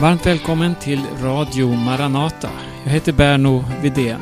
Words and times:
Varmt 0.00 0.26
välkommen 0.26 0.74
till 0.74 1.06
Radio 1.22 1.74
Maranata. 1.74 2.50
Jag 2.84 2.90
heter 2.90 3.12
Berno 3.12 3.64
Vidén 3.82 4.20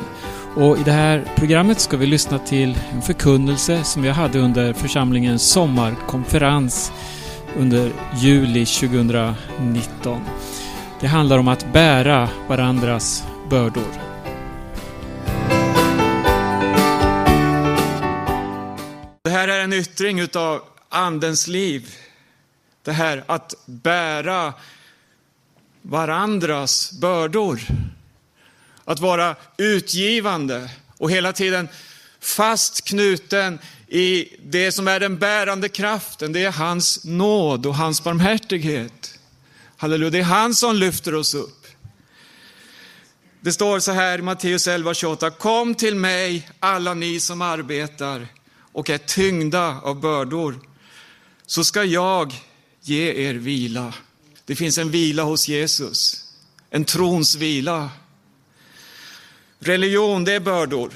och 0.55 0.77
i 0.77 0.83
det 0.83 0.91
här 0.91 1.33
programmet 1.35 1.79
ska 1.79 1.97
vi 1.97 2.05
lyssna 2.05 2.39
till 2.39 2.77
en 2.91 3.01
förkunnelse 3.01 3.83
som 3.83 4.05
jag 4.05 4.13
hade 4.13 4.39
under 4.39 4.73
församlingens 4.73 5.51
sommarkonferens 5.51 6.91
under 7.57 7.91
juli 8.15 8.65
2019. 8.65 10.21
Det 10.99 11.07
handlar 11.07 11.37
om 11.37 11.47
att 11.47 11.73
bära 11.73 12.29
varandras 12.47 13.27
bördor. 13.49 13.93
Det 19.23 19.29
här 19.29 19.47
är 19.47 19.63
en 19.63 19.73
yttring 19.73 20.19
utav 20.19 20.61
Andens 20.89 21.47
liv. 21.47 21.95
Det 22.83 22.91
här 22.91 23.23
att 23.27 23.53
bära 23.65 24.53
varandras 25.81 26.91
bördor. 26.91 27.59
Att 28.85 28.99
vara 28.99 29.35
utgivande 29.57 30.69
och 30.97 31.11
hela 31.11 31.33
tiden 31.33 31.67
fast 32.19 32.83
knuten 32.85 33.59
i 33.87 34.27
det 34.43 34.71
som 34.71 34.87
är 34.87 34.99
den 34.99 35.17
bärande 35.17 35.69
kraften. 35.69 36.33
Det 36.33 36.43
är 36.43 36.51
hans 36.51 37.03
nåd 37.03 37.65
och 37.65 37.75
hans 37.75 38.03
barmhärtighet. 38.03 39.19
Halleluja, 39.77 40.09
det 40.09 40.19
är 40.19 40.23
han 40.23 40.55
som 40.55 40.75
lyfter 40.75 41.15
oss 41.15 41.33
upp. 41.33 41.67
Det 43.41 43.51
står 43.51 43.79
så 43.79 43.91
här 43.91 44.19
i 44.19 44.21
Matteus 44.21 44.67
11.28. 44.67 45.29
Kom 45.29 45.75
till 45.75 45.95
mig 45.95 46.49
alla 46.59 46.93
ni 46.93 47.19
som 47.19 47.41
arbetar 47.41 48.27
och 48.71 48.89
är 48.89 48.97
tyngda 48.97 49.81
av 49.81 49.99
bördor, 49.99 50.59
så 51.45 51.63
ska 51.63 51.83
jag 51.83 52.33
ge 52.81 53.27
er 53.27 53.33
vila. 53.33 53.93
Det 54.49 54.55
finns 54.55 54.77
en 54.77 54.91
vila 54.91 55.23
hos 55.23 55.47
Jesus, 55.47 56.25
en 56.69 56.85
trons 56.85 57.35
vila. 57.35 57.89
Religion, 59.59 60.23
det 60.23 60.33
är 60.33 60.39
bördor. 60.39 60.93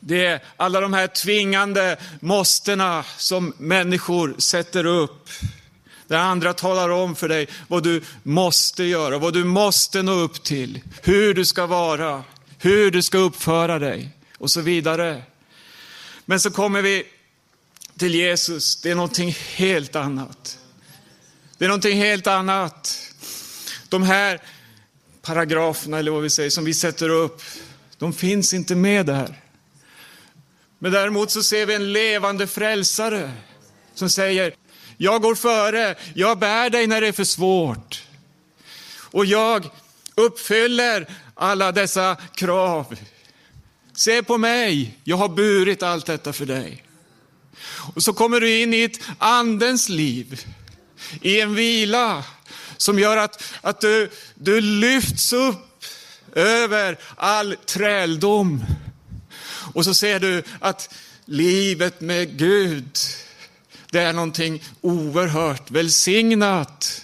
Det 0.00 0.26
är 0.26 0.42
alla 0.56 0.80
de 0.80 0.92
här 0.92 1.06
tvingande 1.06 1.96
måstena 2.20 3.04
som 3.16 3.54
människor 3.58 4.34
sätter 4.38 4.84
upp. 4.84 5.28
Där 6.06 6.18
andra 6.18 6.54
talar 6.54 6.88
om 6.88 7.16
för 7.16 7.28
dig 7.28 7.48
vad 7.68 7.82
du 7.82 8.02
måste 8.22 8.84
göra, 8.84 9.18
vad 9.18 9.34
du 9.34 9.44
måste 9.44 10.02
nå 10.02 10.12
upp 10.12 10.42
till, 10.42 10.80
hur 11.02 11.34
du 11.34 11.44
ska 11.44 11.66
vara, 11.66 12.24
hur 12.58 12.90
du 12.90 13.02
ska 13.02 13.18
uppföra 13.18 13.78
dig 13.78 14.10
och 14.38 14.50
så 14.50 14.60
vidare. 14.60 15.22
Men 16.24 16.40
så 16.40 16.50
kommer 16.50 16.82
vi 16.82 17.04
till 17.98 18.14
Jesus, 18.14 18.80
det 18.80 18.90
är 18.90 18.94
någonting 18.94 19.36
helt 19.56 19.96
annat. 19.96 20.59
Det 21.60 21.66
är 21.66 21.68
någonting 21.68 21.98
helt 21.98 22.26
annat. 22.26 22.98
De 23.88 24.02
här 24.02 24.40
paragraferna, 25.22 25.98
eller 25.98 26.10
vad 26.10 26.22
vi 26.22 26.30
säger, 26.30 26.50
som 26.50 26.64
vi 26.64 26.74
sätter 26.74 27.08
upp, 27.08 27.42
de 27.98 28.12
finns 28.12 28.54
inte 28.54 28.74
med 28.74 29.06
där. 29.06 29.40
Men 30.78 30.92
däremot 30.92 31.30
så 31.30 31.42
ser 31.42 31.66
vi 31.66 31.74
en 31.74 31.92
levande 31.92 32.46
frälsare 32.46 33.32
som 33.94 34.10
säger, 34.10 34.54
jag 34.96 35.22
går 35.22 35.34
före, 35.34 35.94
jag 36.14 36.38
bär 36.38 36.70
dig 36.70 36.86
när 36.86 37.00
det 37.00 37.08
är 37.08 37.12
för 37.12 37.24
svårt. 37.24 38.04
Och 38.94 39.26
jag 39.26 39.70
uppfyller 40.14 41.06
alla 41.34 41.72
dessa 41.72 42.16
krav. 42.34 42.96
Se 43.92 44.22
på 44.22 44.38
mig, 44.38 44.98
jag 45.04 45.16
har 45.16 45.28
burit 45.28 45.82
allt 45.82 46.06
detta 46.06 46.32
för 46.32 46.46
dig. 46.46 46.84
Och 47.94 48.02
så 48.02 48.12
kommer 48.12 48.40
du 48.40 48.60
in 48.60 48.74
i 48.74 48.82
ett 48.82 49.00
andens 49.18 49.88
liv, 49.88 50.46
i 51.22 51.40
en 51.40 51.54
vila 51.54 52.24
som 52.76 52.98
gör 52.98 53.16
att, 53.16 53.42
att 53.60 53.80
du, 53.80 54.10
du 54.34 54.60
lyfts 54.60 55.32
upp 55.32 55.84
över 56.34 56.98
all 57.16 57.56
träldom. 57.66 58.64
Och 59.74 59.84
så 59.84 59.94
ser 59.94 60.20
du 60.20 60.42
att 60.60 60.94
livet 61.24 62.00
med 62.00 62.38
Gud, 62.38 62.98
det 63.90 64.00
är 64.00 64.12
någonting 64.12 64.64
oerhört 64.80 65.70
välsignat. 65.70 67.02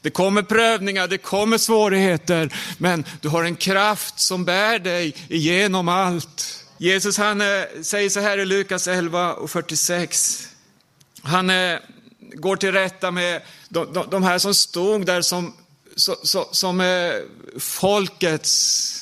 Det 0.00 0.10
kommer 0.10 0.42
prövningar, 0.42 1.08
det 1.08 1.18
kommer 1.18 1.58
svårigheter, 1.58 2.56
men 2.78 3.04
du 3.20 3.28
har 3.28 3.44
en 3.44 3.56
kraft 3.56 4.20
som 4.20 4.44
bär 4.44 4.78
dig 4.78 5.14
igenom 5.28 5.88
allt. 5.88 6.64
Jesus 6.78 7.18
han 7.18 7.40
eh, 7.40 7.46
säger 7.82 8.10
så 8.10 8.20
här 8.20 8.38
i 8.38 8.44
Lukas 8.44 8.88
11 8.88 9.34
och 9.34 9.50
46. 9.50 10.48
Han 11.22 11.50
eh, 11.50 11.78
går 12.34 12.56
till 12.56 12.72
rätta 12.72 13.10
med 13.10 13.42
de, 13.68 13.92
de, 13.92 14.06
de 14.10 14.22
här 14.22 14.38
som 14.38 14.54
stod 14.54 15.06
där 15.06 15.22
som, 15.22 15.54
som, 15.96 16.44
som 16.50 16.82
folkets 17.58 19.00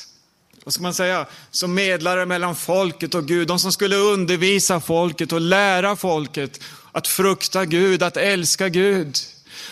vad 0.65 0.73
ska 0.73 0.83
man 0.83 0.93
säga, 0.93 1.25
som 1.51 1.73
medlare 1.73 2.25
mellan 2.25 2.55
folket 2.55 3.15
och 3.15 3.25
Gud. 3.25 3.47
De 3.47 3.59
som 3.59 3.71
skulle 3.71 3.95
undervisa 3.95 4.79
folket 4.79 5.31
och 5.31 5.41
lära 5.41 5.95
folket 5.95 6.59
att 6.91 7.07
frukta 7.07 7.65
Gud, 7.65 8.03
att 8.03 8.17
älska 8.17 8.69
Gud. 8.69 9.17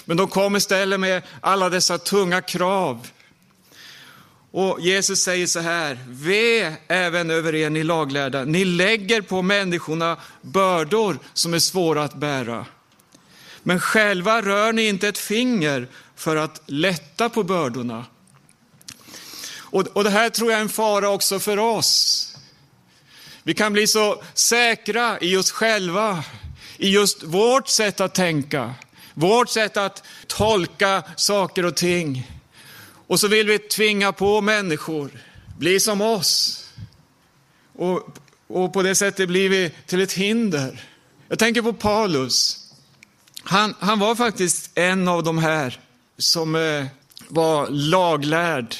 Men 0.05 0.17
de 0.17 0.27
kom 0.27 0.55
istället 0.55 0.99
med 0.99 1.21
alla 1.41 1.69
dessa 1.69 1.97
tunga 1.97 2.41
krav. 2.41 3.07
Och 4.51 4.81
Jesus 4.81 5.23
säger 5.23 5.47
så 5.47 5.59
här, 5.59 5.99
ve 6.07 6.75
även 6.87 7.31
över 7.31 7.55
er 7.55 7.69
ni 7.69 7.83
laglärda, 7.83 8.43
ni 8.43 8.65
lägger 8.65 9.21
på 9.21 9.41
människorna 9.41 10.17
bördor 10.41 11.19
som 11.33 11.53
är 11.53 11.59
svåra 11.59 12.03
att 12.03 12.15
bära. 12.15 12.65
Men 13.63 13.79
själva 13.79 14.41
rör 14.41 14.73
ni 14.73 14.87
inte 14.87 15.07
ett 15.07 15.17
finger 15.17 15.87
för 16.15 16.35
att 16.35 16.61
lätta 16.65 17.29
på 17.29 17.43
bördorna. 17.43 18.05
Och, 19.57 19.87
och 19.87 20.03
det 20.03 20.09
här 20.09 20.29
tror 20.29 20.51
jag 20.51 20.57
är 20.57 20.61
en 20.61 20.69
fara 20.69 21.09
också 21.09 21.39
för 21.39 21.59
oss. 21.59 22.27
Vi 23.43 23.53
kan 23.53 23.73
bli 23.73 23.87
så 23.87 24.23
säkra 24.33 25.19
i 25.19 25.37
oss 25.37 25.51
själva, 25.51 26.23
i 26.77 26.89
just 26.89 27.23
vårt 27.23 27.67
sätt 27.67 28.01
att 28.01 28.13
tänka, 28.13 28.73
vårt 29.13 29.49
sätt 29.49 29.77
att 29.77 30.03
tolka 30.27 31.03
saker 31.15 31.65
och 31.65 31.75
ting. 31.75 32.31
Och 33.07 33.19
så 33.19 33.27
vill 33.27 33.47
vi 33.47 33.59
tvinga 33.59 34.11
på 34.11 34.41
människor, 34.41 35.11
bli 35.57 35.79
som 35.79 36.01
oss. 36.01 36.57
Och, 37.73 38.17
och 38.47 38.73
på 38.73 38.81
det 38.81 38.95
sättet 38.95 39.27
blir 39.27 39.49
vi 39.49 39.71
till 39.85 40.01
ett 40.01 40.13
hinder. 40.13 40.83
Jag 41.27 41.39
tänker 41.39 41.61
på 41.61 41.73
Paulus. 41.73 42.60
Han, 43.43 43.73
han 43.79 43.99
var 43.99 44.15
faktiskt 44.15 44.71
en 44.75 45.07
av 45.07 45.23
de 45.23 45.37
här 45.37 45.79
som 46.17 46.55
eh, 46.55 46.85
var 47.27 47.67
laglärd 47.69 48.75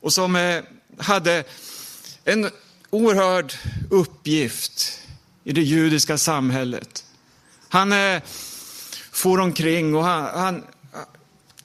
och 0.00 0.12
som 0.12 0.36
eh, 0.36 0.62
hade 0.98 1.44
en 2.24 2.50
oerhörd 2.90 3.52
uppgift 3.90 5.00
i 5.44 5.52
det 5.52 5.62
judiska 5.62 6.18
samhället. 6.18 7.04
Han 7.68 7.92
eh, 7.92 8.22
for 9.10 9.40
omkring 9.40 9.94
och 9.94 10.04
han, 10.04 10.40
han 10.40 10.64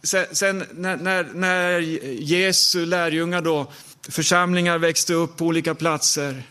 sen, 0.04 0.26
sen 0.32 0.66
när, 0.74 0.98
när, 0.98 1.24
när, 1.24 1.80
Jesu 2.22 2.86
lärjungar 2.86 3.42
då, 3.42 3.72
församlingar 4.10 4.78
växte 4.78 5.14
upp 5.14 5.38
på 5.38 5.46
olika 5.46 5.76
platser, 5.76 6.44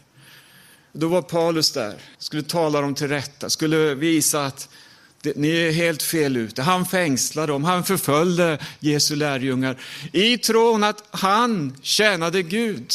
då 0.93 1.09
var 1.09 1.23
Paulus 1.23 1.73
där, 1.73 1.95
skulle 2.19 2.43
tala 2.43 2.81
dem 2.81 2.95
till 2.95 3.09
rätta, 3.09 3.51
skulle 3.51 3.95
visa 3.95 4.47
att 4.47 4.69
ni 5.37 5.51
är 5.51 5.73
helt 5.73 6.03
fel 6.03 6.37
ute. 6.37 6.63
Han 6.63 6.87
fängslade 6.87 7.53
dem, 7.53 7.65
han 7.65 7.85
förföljde 7.85 8.59
Jesu 8.81 9.17
lärjungar 9.17 9.77
i 10.13 10.39
tron 10.39 10.85
att 10.85 11.05
han 11.11 11.77
tjänade 11.83 12.43
Gud. 12.43 12.93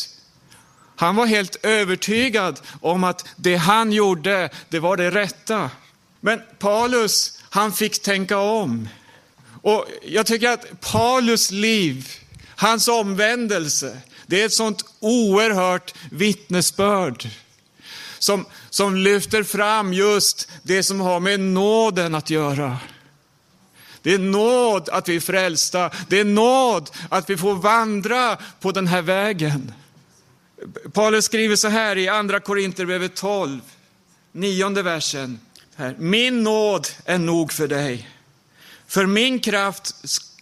Han 0.96 1.16
var 1.16 1.26
helt 1.26 1.66
övertygad 1.66 2.60
om 2.82 3.04
att 3.04 3.26
det 3.36 3.56
han 3.56 3.92
gjorde, 3.92 4.50
det 4.70 4.80
var 4.80 4.98
det 4.98 5.12
rätta. 5.12 5.70
Men 6.20 6.42
Paulus, 6.60 7.40
han 7.50 7.74
fick 7.74 8.02
tänka 8.02 8.38
om. 8.38 8.90
Och 9.62 9.86
jag 10.06 10.26
tycker 10.26 10.50
att 10.50 10.82
Paulus 10.82 11.52
liv, 11.52 12.08
hans 12.56 12.88
omvändelse, 12.88 13.98
det 14.28 14.42
är 14.42 14.46
ett 14.46 14.54
sånt 14.54 14.86
oerhört 15.00 15.94
vittnesbörd 16.12 17.30
som, 18.20 18.46
som 18.70 18.96
lyfter 18.96 19.44
fram 19.44 19.94
just 19.94 20.50
det 20.64 20.84
som 20.84 21.00
har 21.00 21.20
med 21.20 21.40
nåden 21.40 22.16
att 22.16 22.30
göra. 22.30 22.78
Det 24.02 24.14
är 24.14 24.20
nåd 24.20 24.90
att 24.90 25.10
vi 25.10 25.16
är 25.16 25.20
frälsta. 25.20 25.92
Det 26.08 26.20
är 26.20 26.26
nåd 26.26 26.90
att 27.10 27.30
vi 27.30 27.38
får 27.38 27.56
vandra 27.56 28.38
på 28.60 28.72
den 28.72 28.88
här 28.88 29.02
vägen. 29.02 29.74
Paulus 30.94 31.26
skriver 31.26 31.56
så 31.56 31.68
här 31.68 31.98
i 31.98 32.08
andra 32.08 32.40
Korinthierbrevet 32.40 33.16
12, 33.16 33.62
nionde 34.32 34.84
versen. 34.84 35.40
Här. 35.76 35.96
Min 36.00 36.44
nåd 36.44 36.88
är 37.06 37.18
nog 37.18 37.52
för 37.52 37.68
dig, 37.68 38.10
för 38.88 39.06
min 39.06 39.40
kraft 39.40 39.94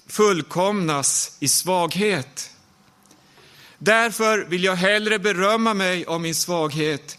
fullkomnas 0.07 1.38
i 1.39 1.47
svaghet. 1.47 2.51
Därför 3.77 4.45
vill 4.45 4.63
jag 4.63 4.75
hellre 4.75 5.19
berömma 5.19 5.73
mig 5.73 6.06
av 6.06 6.21
min 6.21 6.35
svaghet 6.35 7.18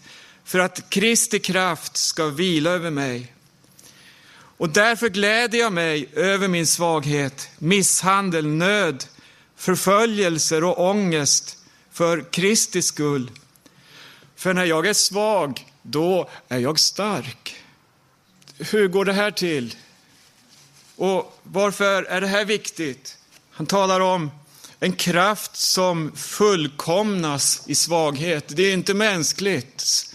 för 0.49 0.59
att 0.59 0.89
Kristi 0.89 1.39
kraft 1.39 1.97
ska 1.97 2.25
vila 2.25 2.69
över 2.69 2.91
mig. 2.91 3.33
Och 4.31 4.69
därför 4.69 5.09
gläder 5.09 5.57
jag 5.57 5.73
mig 5.73 6.09
över 6.13 6.47
min 6.47 6.67
svaghet, 6.67 7.49
misshandel, 7.57 8.47
nöd, 8.47 9.05
förföljelser 9.55 10.63
och 10.63 10.89
ångest 10.89 11.57
för 11.91 12.31
Kristi 12.31 12.81
skull. 12.81 13.31
För 14.35 14.53
när 14.53 14.65
jag 14.65 14.87
är 14.87 14.93
svag, 14.93 15.65
då 15.81 16.29
är 16.47 16.59
jag 16.59 16.79
stark. 16.79 17.55
Hur 18.57 18.87
går 18.87 19.05
det 19.05 19.13
här 19.13 19.31
till? 19.31 19.75
Och 20.95 21.39
varför 21.43 22.03
är 22.03 22.21
det 22.21 22.27
här 22.27 22.45
viktigt? 22.45 23.17
Han 23.51 23.65
talar 23.65 23.99
om 23.99 24.31
en 24.79 24.93
kraft 24.93 25.55
som 25.55 26.11
fullkomnas 26.15 27.63
i 27.65 27.75
svaghet. 27.75 28.45
Det 28.47 28.63
är 28.63 28.73
inte 28.73 28.93
mänskligt. 28.93 30.09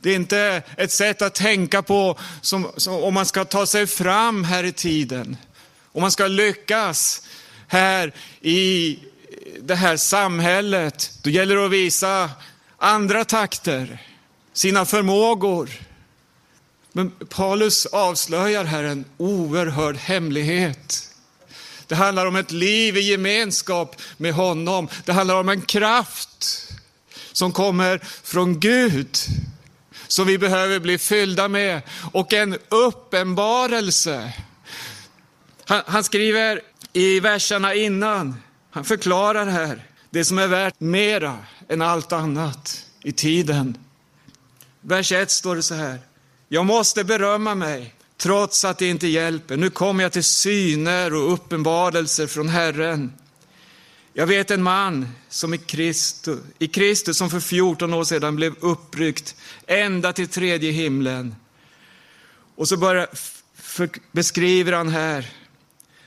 Det 0.00 0.10
är 0.10 0.16
inte 0.16 0.62
ett 0.76 0.92
sätt 0.92 1.22
att 1.22 1.34
tänka 1.34 1.82
på 1.82 2.18
som, 2.40 2.70
som, 2.76 2.94
om 2.94 3.14
man 3.14 3.26
ska 3.26 3.44
ta 3.44 3.66
sig 3.66 3.86
fram 3.86 4.44
här 4.44 4.64
i 4.64 4.72
tiden. 4.72 5.36
Om 5.92 6.00
man 6.00 6.10
ska 6.10 6.26
lyckas 6.26 7.22
här 7.68 8.12
i 8.40 8.98
det 9.60 9.74
här 9.74 9.96
samhället. 9.96 11.12
Då 11.22 11.30
gäller 11.30 11.56
det 11.56 11.64
att 11.64 11.70
visa 11.70 12.30
andra 12.76 13.24
takter, 13.24 14.02
sina 14.52 14.84
förmågor. 14.84 15.70
Men 16.92 17.10
Paulus 17.10 17.86
avslöjar 17.86 18.64
här 18.64 18.84
en 18.84 19.04
oerhörd 19.16 19.96
hemlighet. 19.96 21.08
Det 21.86 21.94
handlar 21.94 22.26
om 22.26 22.36
ett 22.36 22.50
liv 22.50 22.96
i 22.96 23.00
gemenskap 23.00 23.96
med 24.16 24.32
honom. 24.32 24.88
Det 25.04 25.12
handlar 25.12 25.40
om 25.40 25.48
en 25.48 25.62
kraft 25.62 26.68
som 27.32 27.52
kommer 27.52 28.00
från 28.22 28.60
Gud 28.60 29.18
som 30.08 30.26
vi 30.26 30.38
behöver 30.38 30.80
bli 30.80 30.98
fyllda 30.98 31.48
med 31.48 31.82
och 32.12 32.32
en 32.32 32.58
uppenbarelse. 32.68 34.32
Han, 35.64 35.82
han 35.86 36.04
skriver 36.04 36.60
i 36.92 37.20
verserna 37.20 37.74
innan, 37.74 38.42
han 38.70 38.84
förklarar 38.84 39.46
här 39.46 39.86
det 40.10 40.24
som 40.24 40.38
är 40.38 40.46
värt 40.46 40.80
mera 40.80 41.38
än 41.68 41.82
allt 41.82 42.12
annat 42.12 42.84
i 43.02 43.12
tiden. 43.12 43.78
Vers 44.80 45.12
1 45.12 45.30
står 45.30 45.56
det 45.56 45.62
så 45.62 45.74
här. 45.74 45.98
Jag 46.48 46.66
måste 46.66 47.04
berömma 47.04 47.54
mig 47.54 47.94
trots 48.16 48.64
att 48.64 48.78
det 48.78 48.86
inte 48.86 49.06
hjälper. 49.06 49.56
Nu 49.56 49.70
kommer 49.70 50.02
jag 50.02 50.12
till 50.12 50.24
syner 50.24 51.14
och 51.14 51.32
uppenbarelser 51.32 52.26
från 52.26 52.48
Herren. 52.48 53.12
Jag 54.18 54.26
vet 54.26 54.50
en 54.50 54.62
man 54.62 55.08
som 55.28 55.54
i 55.54 55.58
Kristus, 55.58 56.40
i 56.58 56.68
Kristus 56.68 57.18
som 57.18 57.30
för 57.30 57.40
14 57.40 57.94
år 57.94 58.04
sedan 58.04 58.36
blev 58.36 58.54
uppryckt 58.60 59.36
ända 59.66 60.12
till 60.12 60.28
tredje 60.28 60.72
himlen. 60.72 61.36
Och 62.54 62.68
så 62.68 62.76
börjar, 62.76 63.08
för, 63.54 63.90
beskriver 64.12 64.72
han 64.72 64.88
här 64.88 65.30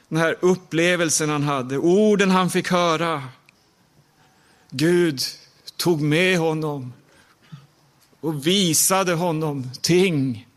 den 0.08 0.18
här 0.18 0.36
upplevelsen 0.40 1.30
han 1.30 1.44
hade, 1.44 1.78
orden 1.78 2.32
han 2.32 2.50
fick 2.50 2.72
höra. 2.72 3.24
Gud 4.70 5.22
tog 5.78 6.02
med 6.02 6.38
honom 6.38 6.94
och 8.20 8.48
visade 8.48 9.14
honom 9.14 9.72
ting 9.82 10.48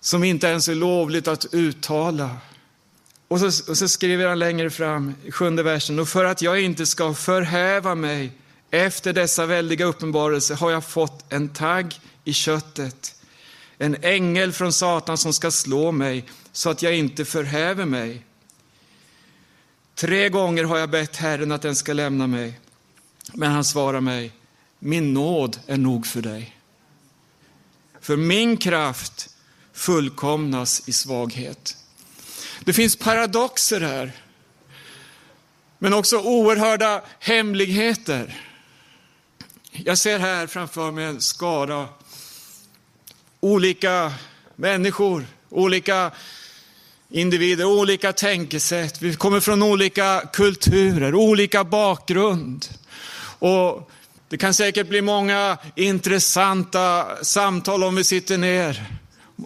som 0.00 0.24
inte 0.24 0.46
ens 0.46 0.68
är 0.68 0.74
lovligt 0.74 1.28
att 1.28 1.54
uttala. 1.54 2.36
Och 3.28 3.40
så, 3.40 3.70
och 3.70 3.78
så 3.78 3.88
skriver 3.88 4.28
han 4.28 4.38
längre 4.38 4.70
fram 4.70 5.14
sjunde 5.30 5.62
versen, 5.62 5.98
och 5.98 6.08
för 6.08 6.24
att 6.24 6.42
jag 6.42 6.60
inte 6.60 6.86
ska 6.86 7.14
förhäva 7.14 7.94
mig 7.94 8.32
efter 8.70 9.12
dessa 9.12 9.46
väldiga 9.46 9.84
uppenbarelser 9.84 10.54
har 10.54 10.70
jag 10.70 10.84
fått 10.84 11.32
en 11.32 11.48
tagg 11.48 12.00
i 12.24 12.32
köttet, 12.32 13.14
en 13.78 13.96
ängel 14.02 14.52
från 14.52 14.72
Satan 14.72 15.18
som 15.18 15.32
ska 15.32 15.50
slå 15.50 15.92
mig 15.92 16.24
så 16.52 16.70
att 16.70 16.82
jag 16.82 16.96
inte 16.96 17.24
förhäver 17.24 17.84
mig. 17.84 18.22
Tre 19.94 20.28
gånger 20.28 20.64
har 20.64 20.78
jag 20.78 20.90
bett 20.90 21.16
Herren 21.16 21.52
att 21.52 21.62
den 21.62 21.76
ska 21.76 21.92
lämna 21.92 22.26
mig, 22.26 22.60
men 23.32 23.52
han 23.52 23.64
svarar 23.64 24.00
mig, 24.00 24.32
min 24.78 25.14
nåd 25.14 25.58
är 25.66 25.76
nog 25.76 26.06
för 26.06 26.22
dig. 26.22 26.56
För 28.00 28.16
min 28.16 28.56
kraft 28.56 29.30
fullkomnas 29.72 30.88
i 30.88 30.92
svaghet. 30.92 31.76
Det 32.64 32.72
finns 32.72 32.96
paradoxer 32.96 33.80
här, 33.80 34.12
men 35.78 35.94
också 35.94 36.18
oerhörda 36.18 37.02
hemligheter. 37.18 38.40
Jag 39.70 39.98
ser 39.98 40.18
här 40.18 40.46
framför 40.46 40.90
mig 40.90 41.04
en 41.04 41.20
skara 41.20 41.88
olika 43.40 44.12
människor, 44.56 45.26
olika 45.48 46.10
individer, 47.10 47.64
olika 47.64 48.12
tänkesätt. 48.12 49.02
Vi 49.02 49.14
kommer 49.14 49.40
från 49.40 49.62
olika 49.62 50.22
kulturer, 50.32 51.14
olika 51.14 51.64
bakgrund. 51.64 52.66
Och 53.38 53.90
det 54.28 54.36
kan 54.36 54.54
säkert 54.54 54.88
bli 54.88 55.02
många 55.02 55.58
intressanta 55.74 57.06
samtal 57.24 57.84
om 57.84 57.94
vi 57.96 58.04
sitter 58.04 58.38
ner 58.38 58.86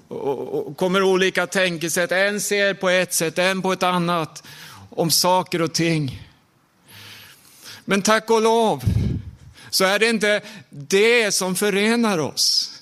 och 0.09 0.77
kommer 0.77 1.03
olika 1.03 1.47
tänkesätt. 1.47 2.13
En 2.13 2.41
ser 2.41 2.75
på 2.75 2.89
ett 2.89 3.15
sätt, 3.15 3.39
en 3.39 3.63
på 3.63 3.73
ett 3.73 3.83
annat 3.83 4.43
om 4.91 5.11
saker 5.11 5.63
och 5.63 5.73
ting. 5.73 6.29
Men 7.85 8.03
tack 8.03 8.31
och 8.31 8.43
lov 8.43 8.83
så 9.71 9.85
är 9.85 9.99
det 9.99 10.09
inte 10.09 10.41
det 10.71 11.33
som 11.33 11.57
förenar 11.57 12.19
oss. 12.19 12.77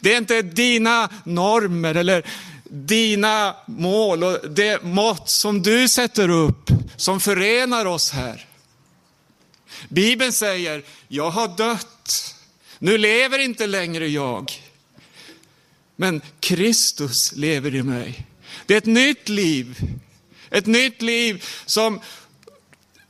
Det 0.00 0.12
är 0.12 0.18
inte 0.18 0.42
dina 0.42 1.08
normer 1.24 1.94
eller 1.94 2.26
dina 2.64 3.56
mål 3.66 4.24
och 4.24 4.50
det 4.50 4.82
mått 4.82 5.30
som 5.30 5.62
du 5.62 5.88
sätter 5.88 6.28
upp 6.28 6.70
som 6.96 7.20
förenar 7.20 7.86
oss 7.86 8.10
här. 8.10 8.46
Bibeln 9.88 10.32
säger, 10.32 10.82
jag 11.08 11.30
har 11.30 11.48
dött. 11.48 12.34
Nu 12.78 12.98
lever 12.98 13.38
inte 13.38 13.66
längre 13.66 14.08
jag. 14.08 14.52
Men 15.96 16.20
Kristus 16.40 17.32
lever 17.32 17.74
i 17.74 17.82
mig. 17.82 18.26
Det 18.66 18.74
är 18.74 18.78
ett 18.78 18.86
nytt 18.86 19.28
liv. 19.28 19.78
Ett 20.50 20.66
nytt 20.66 21.02
liv 21.02 21.44
som 21.66 22.00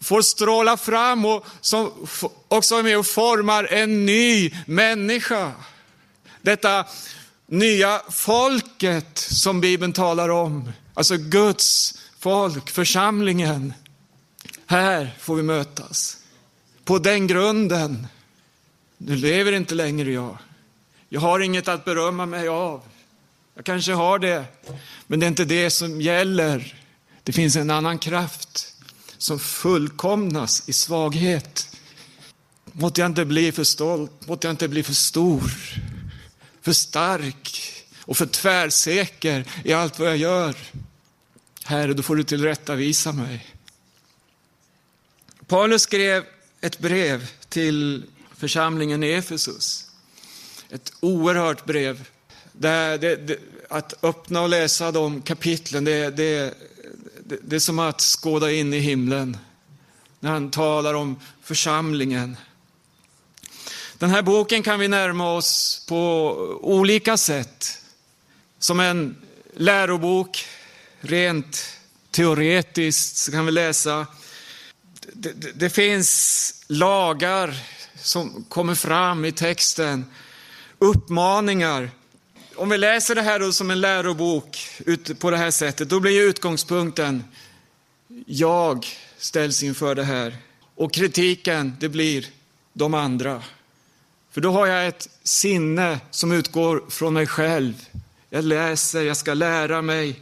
får 0.01 0.23
stråla 0.23 0.77
fram 0.77 1.25
och 1.25 1.47
som 1.61 2.09
också 2.49 2.75
är 2.75 2.83
med 2.83 2.99
och 2.99 3.07
formar 3.07 3.65
en 3.65 4.07
ny 4.07 4.51
människa. 4.67 5.53
Detta 6.43 6.87
nya 7.47 8.03
folket 8.11 9.19
som 9.19 9.61
Bibeln 9.61 9.93
talar 9.93 10.29
om. 10.29 10.73
Alltså 10.95 11.17
Guds 11.17 11.99
folk, 12.19 12.71
församlingen. 12.71 13.75
Här 14.67 15.17
får 15.21 15.37
vi 15.37 15.43
mötas. 15.43 16.19
På 16.85 16.99
den 16.99 17.27
grunden. 17.27 18.07
Nu 18.99 19.17
lever 19.17 19.53
inte 19.53 19.75
längre 19.75 20.13
jag. 20.13 20.39
Jag 21.15 21.21
har 21.21 21.41
inget 21.41 21.69
att 21.69 21.85
berömma 21.85 22.27
mig 22.27 22.49
av. 22.49 22.83
Jag 23.55 23.65
kanske 23.65 23.93
har 23.93 24.19
det, 24.19 24.45
men 25.07 25.21
det 25.21 25.27
är 25.27 25.29
inte 25.29 25.45
det 25.45 25.71
som 25.71 26.01
gäller. 26.01 26.75
Det 27.23 27.33
finns 27.33 27.57
en 27.57 27.71
annan 27.71 27.99
kraft 27.99 28.75
som 29.19 29.39
fullkomnas 29.39 30.69
i 30.69 30.73
svaghet. 30.73 31.77
Måtte 32.65 33.01
jag 33.01 33.11
inte 33.11 33.25
bli 33.25 33.53
för 33.53 33.65
stolt, 33.65 34.27
måtte 34.27 34.47
jag 34.47 34.53
inte 34.53 34.69
bli 34.69 34.83
för 34.83 34.93
stor, 34.93 35.53
för 36.63 36.73
stark 36.73 37.63
och 38.01 38.17
för 38.17 38.27
tvärsäker 38.27 39.45
i 39.65 39.73
allt 39.73 39.99
vad 39.99 40.09
jag 40.09 40.17
gör. 40.17 40.57
Herre, 41.65 41.95
då 41.95 42.03
får 42.03 42.17
du 42.17 42.25
tillrättavisa 42.25 43.13
mig. 43.13 43.47
Paulus 45.47 45.83
skrev 45.83 46.25
ett 46.61 46.79
brev 46.79 47.31
till 47.49 48.05
församlingen 48.37 49.03
i 49.03 49.11
Efesus. 49.11 49.92
Ett 50.73 50.93
oerhört 51.01 51.65
brev. 51.65 52.09
Det, 52.53 52.99
det, 53.01 53.17
det, 53.17 53.39
att 53.69 54.05
öppna 54.05 54.41
och 54.41 54.49
läsa 54.49 54.93
de 54.93 55.23
kapitlen, 55.23 55.85
det, 55.85 56.11
det, 56.11 56.55
det 57.43 57.57
är 57.57 57.61
som 57.61 57.79
att 57.79 58.01
skåda 58.01 58.53
in 58.53 58.75
i 58.75 58.79
himlen. 58.79 59.37
När 60.21 60.31
han 60.31 60.51
talar 60.51 60.95
om 60.95 61.21
församlingen. 61.43 62.37
Den 63.99 64.11
här 64.11 64.23
boken 64.23 64.63
kan 64.63 64.81
vi 64.81 64.89
närma 64.89 65.33
oss 65.33 65.85
på 65.89 66.31
olika 66.61 67.17
sätt. 67.17 67.79
Som 68.59 68.81
en 68.81 69.17
lärobok, 69.55 70.47
rent 71.01 71.79
teoretiskt 72.11 73.17
så 73.17 73.33
kan 73.33 73.47
vi 73.47 73.53
läsa. 73.53 74.07
Det, 75.13 75.33
det, 75.33 75.53
det 75.55 75.71
finns 75.71 76.55
lagar 76.67 77.55
som 78.03 78.45
kommer 78.49 78.75
fram 78.75 79.25
i 79.25 79.33
texten 79.33 80.05
uppmaningar. 80.83 81.91
Om 82.57 82.69
vi 82.69 82.79
läser 82.79 83.15
det 83.15 83.23
här 83.23 83.41
då 83.41 83.53
som 83.53 83.71
en 83.71 83.81
lärobok 83.81 84.59
på 85.19 85.31
det 85.31 85.37
här 85.37 85.51
sättet, 85.51 85.89
då 85.89 86.01
blir 86.01 86.21
utgångspunkten, 86.21 87.25
jag 88.27 88.87
ställs 89.19 89.63
inför 89.63 89.95
det 89.95 90.05
här. 90.05 90.37
Och 90.75 90.93
kritiken, 90.93 91.77
det 91.81 91.89
blir 91.89 92.27
de 92.73 92.95
andra. 92.95 93.43
För 94.31 94.41
då 94.41 94.51
har 94.51 94.67
jag 94.67 94.87
ett 94.87 95.09
sinne 95.23 96.01
som 96.11 96.33
utgår 96.33 96.85
från 96.89 97.15
mig 97.15 97.27
själv. 97.27 97.75
Jag 98.31 98.45
läser, 98.45 99.03
jag 99.03 99.17
ska 99.17 99.35
lära 99.35 99.83
mig. 99.83 100.21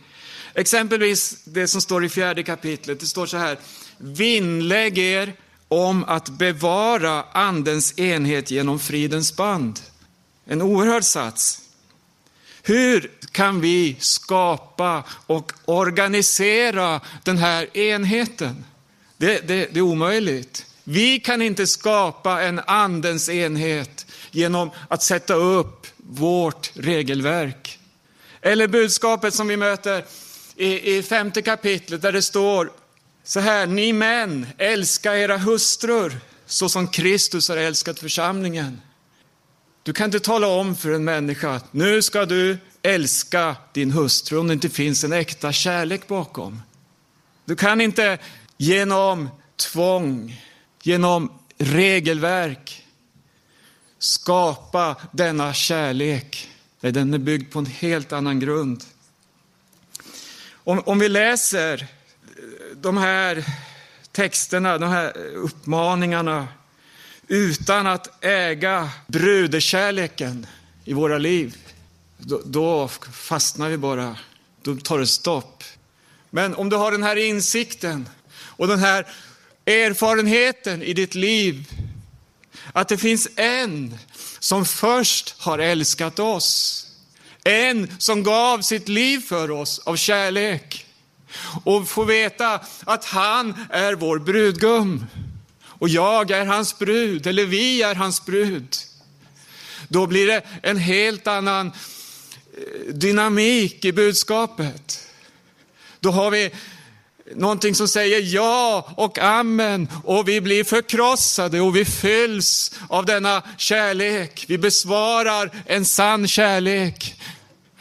Exempelvis 0.55 1.45
det 1.45 1.69
som 1.69 1.81
står 1.81 2.05
i 2.05 2.09
fjärde 2.09 2.43
kapitlet. 2.43 3.01
Det 3.01 3.07
står 3.07 3.27
så 3.27 3.37
här. 3.37 3.59
Vinnlägg 3.99 4.99
er 4.99 5.33
om 5.69 6.05
att 6.05 6.29
bevara 6.29 7.23
andens 7.23 7.99
enhet 7.99 8.51
genom 8.51 8.79
fridens 8.79 9.37
band. 9.37 9.81
En 10.51 10.63
oerhörd 10.63 11.05
sats. 11.05 11.61
Hur 12.63 13.11
kan 13.33 13.61
vi 13.61 13.97
skapa 14.01 15.05
och 15.27 15.53
organisera 15.65 17.01
den 17.25 17.39
här 17.39 17.77
enheten? 17.77 18.65
Det, 19.17 19.49
det, 19.49 19.69
det, 19.73 19.81
är 19.81 19.83
omöjligt. 19.83 20.67
Vi 20.85 21.21
kan 21.21 21.43
inte 21.43 21.67
skapa 21.67 22.43
en 22.43 22.59
andens 22.59 23.29
enhet 23.29 24.07
genom 24.31 24.71
att 24.89 25.03
sätta 25.03 25.35
upp 25.35 25.87
vårt 25.97 26.71
regelverk. 26.75 27.79
Eller 28.41 28.69
budskapet 28.69 29.35
som 29.35 29.49
vi 29.49 29.57
möter 29.57 30.05
i, 30.57 30.97
i 30.97 31.03
femte 31.03 31.43
kapitlet 31.43 32.03
där 32.03 32.13
det 32.13 32.23
står 32.23 32.73
så 33.25 33.41
här, 33.41 33.67
ni 33.67 33.93
män, 33.93 34.47
älska 34.59 35.19
era 35.19 35.37
hustrur 35.37 36.21
så 36.47 36.69
som 36.69 36.89
Kristus 36.89 37.49
har 37.49 37.57
älskat 37.57 37.99
församlingen. 37.99 38.81
Du 39.83 39.93
kan 39.93 40.05
inte 40.05 40.21
tala 40.21 40.47
om 40.47 40.77
för 40.77 40.93
en 40.93 41.05
människa 41.05 41.51
att 41.51 41.73
nu 41.73 42.03
ska 42.03 42.25
du 42.25 42.59
älska 42.83 43.57
din 43.73 43.91
hustru 43.91 44.39
om 44.39 44.47
det 44.47 44.53
inte 44.53 44.69
finns 44.69 45.05
en 45.05 45.13
äkta 45.13 45.53
kärlek 45.53 46.09
bakom. 46.09 46.63
Du 47.45 47.57
kan 47.57 47.81
inte 47.81 48.19
genom 48.57 49.29
tvång, 49.57 50.41
genom 50.83 51.33
regelverk 51.59 52.87
skapa 53.99 54.97
denna 55.13 55.53
kärlek. 55.53 56.51
Den 56.81 57.15
är 57.15 57.19
byggd 57.19 57.53
på 57.53 57.59
en 57.59 57.67
helt 57.67 58.13
annan 58.13 58.41
grund. 58.41 58.85
Om, 60.53 60.83
om 60.87 60.99
vi 60.99 61.09
läser 61.09 61.87
de 62.75 62.97
här 62.97 63.45
texterna, 64.13 64.79
de 64.79 64.91
här 64.91 65.17
uppmaningarna 65.35 66.49
utan 67.31 67.87
att 67.87 68.25
äga 68.25 68.91
bruderkärleken 69.07 70.47
i 70.85 70.93
våra 70.93 71.19
liv, 71.19 71.57
då, 72.19 72.41
då 72.45 72.89
fastnar 73.13 73.69
vi 73.69 73.77
bara. 73.77 74.17
Då 74.63 74.77
tar 74.77 74.99
det 74.99 75.07
stopp. 75.07 75.65
Men 76.31 76.55
om 76.55 76.69
du 76.69 76.77
har 76.77 76.93
den 76.93 77.03
här 77.03 77.17
insikten 77.17 78.09
och 78.43 78.69
den 78.69 78.79
här 78.79 79.07
erfarenheten 79.67 80.83
i 80.83 80.93
ditt 80.93 81.15
liv, 81.15 81.71
att 82.73 82.89
det 82.89 82.99
finns 82.99 83.29
en 83.37 83.99
som 84.39 84.65
först 84.65 85.35
har 85.39 85.59
älskat 85.59 86.19
oss, 86.19 86.87
en 87.45 87.95
som 87.99 88.23
gav 88.23 88.61
sitt 88.61 88.89
liv 88.89 89.19
för 89.19 89.51
oss 89.51 89.79
av 89.79 89.97
kärlek 89.97 90.87
och 91.65 91.89
få 91.89 92.05
veta 92.05 92.61
att 92.85 93.05
han 93.05 93.67
är 93.71 93.95
vår 93.95 94.19
brudgum 94.19 95.07
och 95.81 95.89
jag 95.89 96.31
är 96.31 96.47
hans 96.47 96.79
brud, 96.79 97.27
eller 97.27 97.45
vi 97.45 97.83
är 97.83 97.95
hans 97.95 98.27
brud. 98.27 98.77
Då 99.89 100.07
blir 100.07 100.27
det 100.27 100.43
en 100.63 100.77
helt 100.77 101.27
annan 101.27 101.67
eh, 101.67 102.95
dynamik 102.95 103.85
i 103.85 103.93
budskapet. 103.93 105.09
Då 106.01 106.11
har 106.11 106.31
vi 106.31 106.51
någonting 107.35 107.75
som 107.75 107.89
säger 107.89 108.21
ja 108.21 108.89
och 108.97 109.19
amen 109.19 109.89
och 110.05 110.29
vi 110.29 110.41
blir 110.41 110.65
förkrossade 110.65 111.61
och 111.61 111.77
vi 111.77 111.85
fylls 111.85 112.73
av 112.89 113.07
denna 113.07 113.43
kärlek. 113.57 114.45
Vi 114.49 114.59
besvarar 114.59 115.51
en 115.67 115.85
sann 115.85 116.29
kärlek 116.29 117.23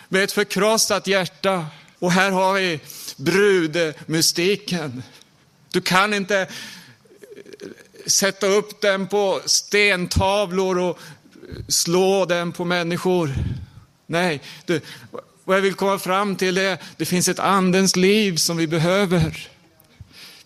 med 0.10 0.24
ett 0.24 0.32
förkrossat 0.32 1.08
hjärta. 1.08 1.65
Och 2.00 2.12
här 2.12 2.32
har 2.32 2.53
vi 2.53 2.79
brudmystiken. 3.18 5.03
Du 5.72 5.82
kan 5.82 6.13
inte 6.13 6.48
sätta 8.10 8.48
upp 8.48 8.82
den 8.82 9.08
på 9.08 9.42
stentavlor 9.46 10.80
och 10.80 11.00
slå 11.68 12.25
den 12.25 12.51
på 12.51 12.66
människor. 12.66 13.34
Nej, 14.06 14.42
det, 14.66 14.84
vad 15.44 15.58
jag 15.58 15.62
vill 15.62 15.74
komma 15.74 16.00
fram 16.00 16.36
till 16.36 16.58
är 16.58 16.74
att 16.74 16.82
det 16.98 17.06
finns 17.06 17.28
ett 17.28 17.39
andens 17.39 17.96
liv 17.96 18.36
som 18.36 18.58
vi 18.58 18.68
behöver. 18.68 19.50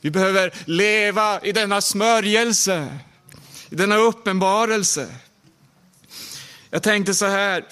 Vi 0.02 0.12
behöver 0.12 0.54
leva 0.66 1.42
i 1.42 1.52
denna 1.52 1.82
smörjelse, 1.82 2.98
i 3.70 3.76
denna 3.76 3.98
uppenbarelse. 3.98 5.08
Jag 6.70 6.84
tänkte 6.84 7.14
så 7.14 7.26
här, 7.26 7.66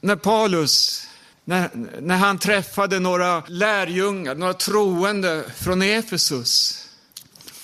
när 0.00 0.16
Paulus 0.16 1.06
när, 1.44 1.70
när 2.00 2.16
han 2.16 2.38
träffade 2.38 2.98
några 2.98 3.42
lärjungar, 3.46 4.34
några 4.34 4.54
troende 4.54 5.44
från 5.56 5.82
Efesus. 5.82 6.79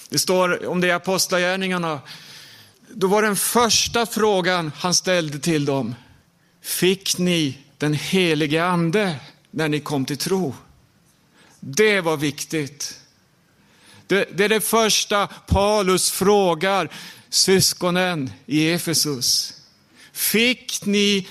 Det 0.09 0.19
står 0.19 0.67
om 0.67 0.81
det 0.81 0.87
i 0.87 0.91
Apostlagärningarna. 0.91 2.01
Då 2.89 3.07
var 3.07 3.23
den 3.23 3.37
första 3.37 4.07
frågan 4.07 4.73
han 4.77 4.95
ställde 4.95 5.39
till 5.39 5.65
dem, 5.65 5.95
fick 6.63 7.19
ni 7.19 7.59
den 7.79 7.95
helige 7.95 8.65
ande 8.65 9.17
när 9.51 9.69
ni 9.69 9.81
kom 9.81 10.05
till 10.05 10.19
tro? 10.19 10.55
Det 11.61 12.01
var 12.01 12.17
viktigt. 12.17 13.01
Det, 14.07 14.29
det 14.33 14.45
är 14.45 14.49
det 14.49 14.61
första 14.61 15.27
Paulus 15.27 16.11
frågar 16.11 16.91
syskonen 17.29 18.31
i 18.47 18.71
Efesus. 18.71 19.53
Fick 20.13 20.85
ni 20.85 21.29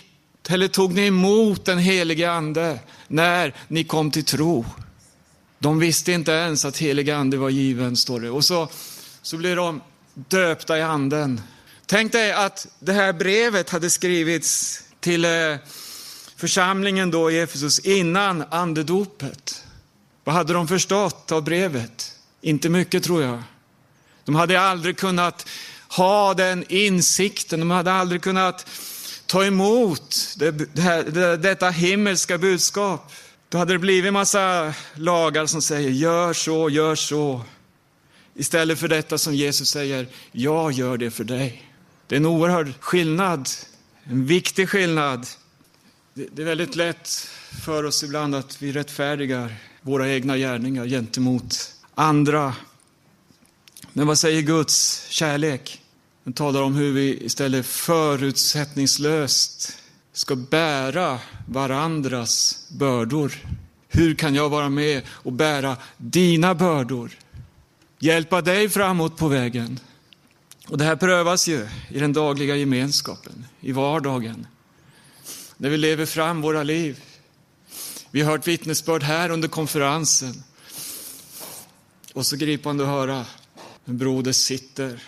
eller 0.49 0.67
tog 0.67 0.93
ni 0.93 1.07
emot 1.07 1.65
den 1.65 1.77
helige 1.77 2.31
ande 2.31 2.79
när 3.07 3.53
ni 3.67 3.83
kom 3.83 4.11
till 4.11 4.25
tro? 4.25 4.65
De 5.65 5.79
visste 5.79 6.11
inte 6.11 6.31
ens 6.31 6.65
att 6.65 6.77
helig 6.77 7.09
ande 7.09 7.37
var 7.37 7.49
given, 7.49 7.97
står 7.97 8.19
det. 8.19 8.29
Och 8.29 8.45
så, 8.45 8.69
så 9.21 9.37
blir 9.37 9.55
de 9.55 9.81
döpta 10.13 10.77
i 10.77 10.81
anden. 10.81 11.41
Tänk 11.85 12.11
dig 12.11 12.31
att 12.31 12.67
det 12.79 12.93
här 12.93 13.13
brevet 13.13 13.69
hade 13.69 13.89
skrivits 13.89 14.83
till 14.99 15.25
eh, 15.25 15.31
församlingen 16.35 17.11
då 17.11 17.31
i 17.31 17.39
Efesus 17.39 17.79
innan 17.79 18.43
andedopet. 18.49 19.63
Vad 20.23 20.35
hade 20.35 20.53
de 20.53 20.67
förstått 20.67 21.31
av 21.31 21.43
brevet? 21.43 22.11
Inte 22.41 22.69
mycket 22.69 23.03
tror 23.03 23.23
jag. 23.23 23.43
De 24.25 24.35
hade 24.35 24.61
aldrig 24.61 24.97
kunnat 24.97 25.47
ha 25.87 26.33
den 26.33 26.65
insikten, 26.69 27.59
de 27.59 27.71
hade 27.71 27.91
aldrig 27.91 28.21
kunnat 28.21 28.67
ta 29.25 29.45
emot 29.45 30.35
det, 30.37 30.51
det 30.51 30.81
här, 30.81 31.03
det, 31.03 31.37
detta 31.37 31.69
himmelska 31.69 32.37
budskap. 32.37 33.11
Då 33.55 33.59
hade 33.59 33.73
det 33.73 33.79
blivit 33.79 34.13
massa 34.13 34.73
lagar 34.93 35.45
som 35.45 35.61
säger 35.61 35.89
gör 35.89 36.33
så, 36.33 36.69
gör 36.69 36.95
så. 36.95 37.41
Istället 38.33 38.79
för 38.79 38.87
detta 38.87 39.17
som 39.17 39.35
Jesus 39.35 39.69
säger, 39.69 40.07
jag 40.31 40.71
gör 40.71 40.97
det 40.97 41.11
för 41.11 41.23
dig. 41.23 41.63
Det 42.07 42.15
är 42.15 42.19
en 42.19 42.25
oerhörd 42.25 42.73
skillnad, 42.79 43.49
en 44.03 44.25
viktig 44.25 44.69
skillnad. 44.69 45.27
Det 46.13 46.41
är 46.41 46.45
väldigt 46.45 46.75
lätt 46.75 47.09
för 47.65 47.83
oss 47.83 48.03
ibland 48.03 48.35
att 48.35 48.61
vi 48.61 48.71
rättfärdigar 48.71 49.55
våra 49.81 50.09
egna 50.09 50.37
gärningar 50.37 50.85
gentemot 50.85 51.71
andra. 51.93 52.55
Men 53.93 54.07
vad 54.07 54.19
säger 54.19 54.41
Guds 54.41 55.07
kärlek? 55.09 55.81
Den 56.23 56.33
talar 56.33 56.61
om 56.61 56.75
hur 56.75 56.93
vi 56.93 57.25
istället 57.25 57.65
förutsättningslöst 57.65 59.77
ska 60.15 60.35
bära 60.35 61.19
varandras 61.47 62.65
bördor. 62.69 63.33
Hur 63.87 64.15
kan 64.15 64.35
jag 64.35 64.49
vara 64.49 64.69
med 64.69 65.03
och 65.07 65.33
bära 65.33 65.77
dina 65.97 66.55
bördor? 66.55 67.11
Hjälpa 67.99 68.41
dig 68.41 68.69
framåt 68.69 69.17
på 69.17 69.27
vägen. 69.27 69.79
Och 70.67 70.77
det 70.77 70.83
här 70.83 70.95
prövas 70.95 71.47
ju 71.47 71.67
i 71.89 71.99
den 71.99 72.13
dagliga 72.13 72.55
gemenskapen, 72.55 73.45
i 73.61 73.71
vardagen. 73.71 74.47
När 75.57 75.69
vi 75.69 75.77
lever 75.77 76.05
fram 76.05 76.41
våra 76.41 76.63
liv. 76.63 77.03
Vi 78.11 78.21
har 78.21 78.31
hört 78.31 78.47
vittnesbörd 78.47 79.03
här 79.03 79.29
under 79.29 79.47
konferensen. 79.47 80.43
Och 82.13 82.25
så 82.25 82.35
gripande 82.35 82.83
att 82.83 82.89
höra 82.89 83.25
en 83.85 83.97
broder 83.97 84.31
sitter 84.31 85.03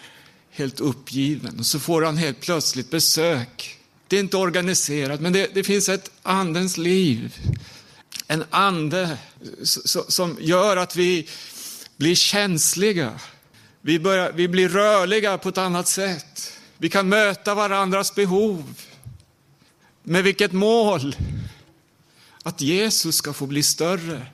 helt 0.51 0.79
uppgiven. 0.79 1.59
Och 1.59 1.65
så 1.65 1.79
får 1.79 2.01
han 2.01 2.17
helt 2.17 2.39
plötsligt 2.39 2.89
besök. 2.89 3.76
Det 4.07 4.15
är 4.15 4.19
inte 4.19 4.37
organiserat, 4.37 5.21
men 5.21 5.33
det, 5.33 5.49
det 5.53 5.63
finns 5.63 5.89
ett 5.89 6.11
andens 6.23 6.77
liv. 6.77 7.35
En 8.27 8.43
ande 8.49 9.17
som 10.07 10.37
gör 10.39 10.77
att 10.77 10.95
vi 10.95 11.29
blir 11.97 12.15
känsliga. 12.15 13.19
Vi, 13.81 13.99
börjar, 13.99 14.31
vi 14.31 14.47
blir 14.47 14.69
rörliga 14.69 15.37
på 15.37 15.49
ett 15.49 15.57
annat 15.57 15.87
sätt. 15.87 16.53
Vi 16.77 16.89
kan 16.89 17.09
möta 17.09 17.55
varandras 17.55 18.15
behov. 18.15 18.73
Med 20.03 20.23
vilket 20.23 20.51
mål? 20.51 21.15
Att 22.43 22.61
Jesus 22.61 23.15
ska 23.15 23.33
få 23.33 23.45
bli 23.45 23.63
större. 23.63 24.25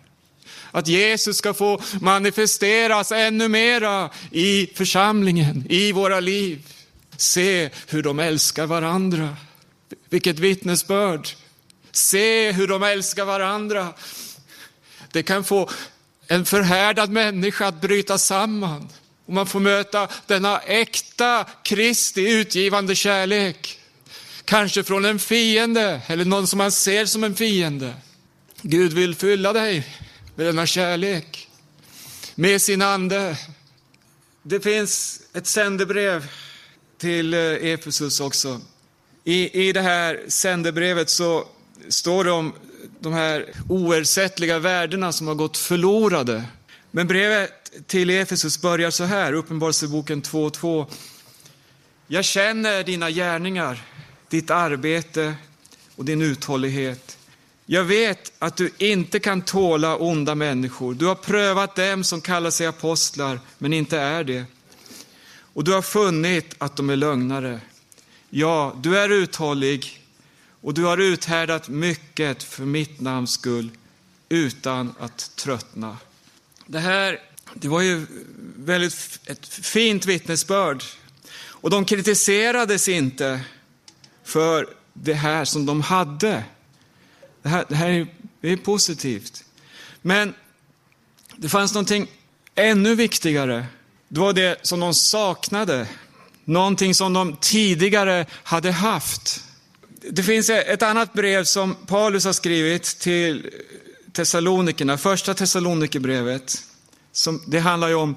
Att 0.71 0.87
Jesus 0.87 1.37
ska 1.37 1.53
få 1.53 1.81
manifesteras 2.01 3.11
ännu 3.11 3.47
mera 3.47 4.09
i 4.31 4.67
församlingen, 4.75 5.65
i 5.69 5.91
våra 5.91 6.19
liv. 6.19 6.67
Se 7.17 7.69
hur 7.87 8.03
de 8.03 8.19
älskar 8.19 8.65
varandra. 8.65 9.37
Vilket 10.13 10.39
vittnesbörd. 10.39 11.29
Se 11.91 12.51
hur 12.51 12.67
de 12.67 12.83
älskar 12.83 13.25
varandra. 13.25 13.93
Det 15.11 15.23
kan 15.23 15.43
få 15.43 15.69
en 16.27 16.45
förhärdad 16.45 17.09
människa 17.09 17.67
att 17.67 17.81
bryta 17.81 18.17
samman. 18.17 18.89
Och 19.25 19.33
man 19.33 19.47
får 19.47 19.59
möta 19.59 20.07
denna 20.25 20.59
äkta 20.59 21.45
Kristi 21.63 22.31
utgivande 22.31 22.95
kärlek. 22.95 23.79
Kanske 24.45 24.83
från 24.83 25.05
en 25.05 25.19
fiende 25.19 26.01
eller 26.07 26.25
någon 26.25 26.47
som 26.47 26.57
man 26.57 26.71
ser 26.71 27.05
som 27.05 27.23
en 27.23 27.35
fiende. 27.35 27.93
Gud 28.61 28.93
vill 28.93 29.15
fylla 29.15 29.53
dig 29.53 29.87
med 30.35 30.45
denna 30.45 30.65
kärlek. 30.65 31.49
Med 32.35 32.61
sin 32.61 32.81
ande. 32.81 33.37
Det 34.43 34.59
finns 34.59 35.21
ett 35.33 35.47
sändebrev 35.47 36.27
till 36.97 37.33
eh, 37.33 37.39
Efesus 37.39 38.19
också. 38.19 38.61
I, 39.23 39.67
I 39.67 39.73
det 39.73 39.81
här 39.81 40.21
sändebrevet 40.27 41.09
så 41.09 41.47
står 41.89 42.23
det 42.23 42.31
om 42.31 42.53
de 42.99 43.13
här 43.13 43.53
oersättliga 43.69 44.59
värdena 44.59 45.11
som 45.11 45.27
har 45.27 45.35
gått 45.35 45.57
förlorade. 45.57 46.43
Men 46.91 47.07
brevet 47.07 47.51
till 47.87 48.09
Efesus 48.09 48.61
börjar 48.61 48.91
så 48.91 49.03
här, 49.03 49.33
Uppenbarelseboken 49.33 50.21
2.2. 50.21 50.85
Jag 52.07 52.25
känner 52.25 52.83
dina 52.83 53.11
gärningar, 53.11 53.81
ditt 54.29 54.51
arbete 54.51 55.33
och 55.95 56.05
din 56.05 56.21
uthållighet. 56.21 57.17
Jag 57.65 57.83
vet 57.83 58.31
att 58.39 58.55
du 58.55 58.71
inte 58.77 59.19
kan 59.19 59.41
tåla 59.41 59.97
onda 59.97 60.35
människor. 60.35 60.93
Du 60.93 61.05
har 61.05 61.15
prövat 61.15 61.75
dem 61.75 62.03
som 62.03 62.21
kallar 62.21 62.49
sig 62.49 62.67
apostlar, 62.67 63.39
men 63.57 63.73
inte 63.73 63.99
är 63.99 64.23
det. 64.23 64.45
Och 65.53 65.63
du 65.63 65.73
har 65.73 65.81
funnit 65.81 66.55
att 66.57 66.75
de 66.75 66.89
är 66.89 66.95
lögnare. 66.95 67.59
Ja, 68.35 68.75
du 68.81 68.97
är 68.97 69.09
uthållig 69.09 70.01
och 70.61 70.73
du 70.73 70.83
har 70.83 70.97
uthärdat 70.97 71.69
mycket 71.69 72.43
för 72.43 72.63
mitt 72.63 73.01
namns 73.01 73.31
skull 73.31 73.71
utan 74.29 74.95
att 74.99 75.35
tröttna. 75.35 75.97
Det 76.65 76.79
här 76.79 77.19
det 77.53 77.67
var 77.67 77.81
ju 77.81 78.05
väldigt 78.57 79.19
ett 79.25 79.47
fint 79.47 80.05
vittnesbörd. 80.05 80.83
Och 81.35 81.69
de 81.69 81.85
kritiserades 81.85 82.87
inte 82.87 83.41
för 84.23 84.67
det 84.93 85.13
här 85.13 85.45
som 85.45 85.65
de 85.65 85.81
hade. 85.81 86.43
Det 87.41 87.49
här, 87.49 87.65
det 87.69 87.75
här 87.75 87.89
är, 87.89 88.07
är 88.41 88.57
positivt. 88.57 89.43
Men 90.01 90.33
det 91.35 91.49
fanns 91.49 91.73
någonting 91.73 92.07
ännu 92.55 92.95
viktigare. 92.95 93.65
Det 94.07 94.19
var 94.19 94.33
det 94.33 94.57
som 94.61 94.79
de 94.79 94.93
saknade. 94.93 95.87
Någonting 96.45 96.95
som 96.95 97.13
de 97.13 97.35
tidigare 97.35 98.25
hade 98.43 98.71
haft. 98.71 99.43
Det 100.11 100.23
finns 100.23 100.49
ett 100.49 100.81
annat 100.81 101.13
brev 101.13 101.43
som 101.43 101.75
Paulus 101.75 102.25
har 102.25 102.33
skrivit 102.33 102.83
till 102.83 103.49
Thessalonikerna, 104.11 104.97
första 104.97 105.33
Thessalonikerbrevet. 105.33 106.63
Som, 107.11 107.43
det 107.47 107.59
handlar 107.59 107.87
ju 107.87 107.95
om 107.95 108.15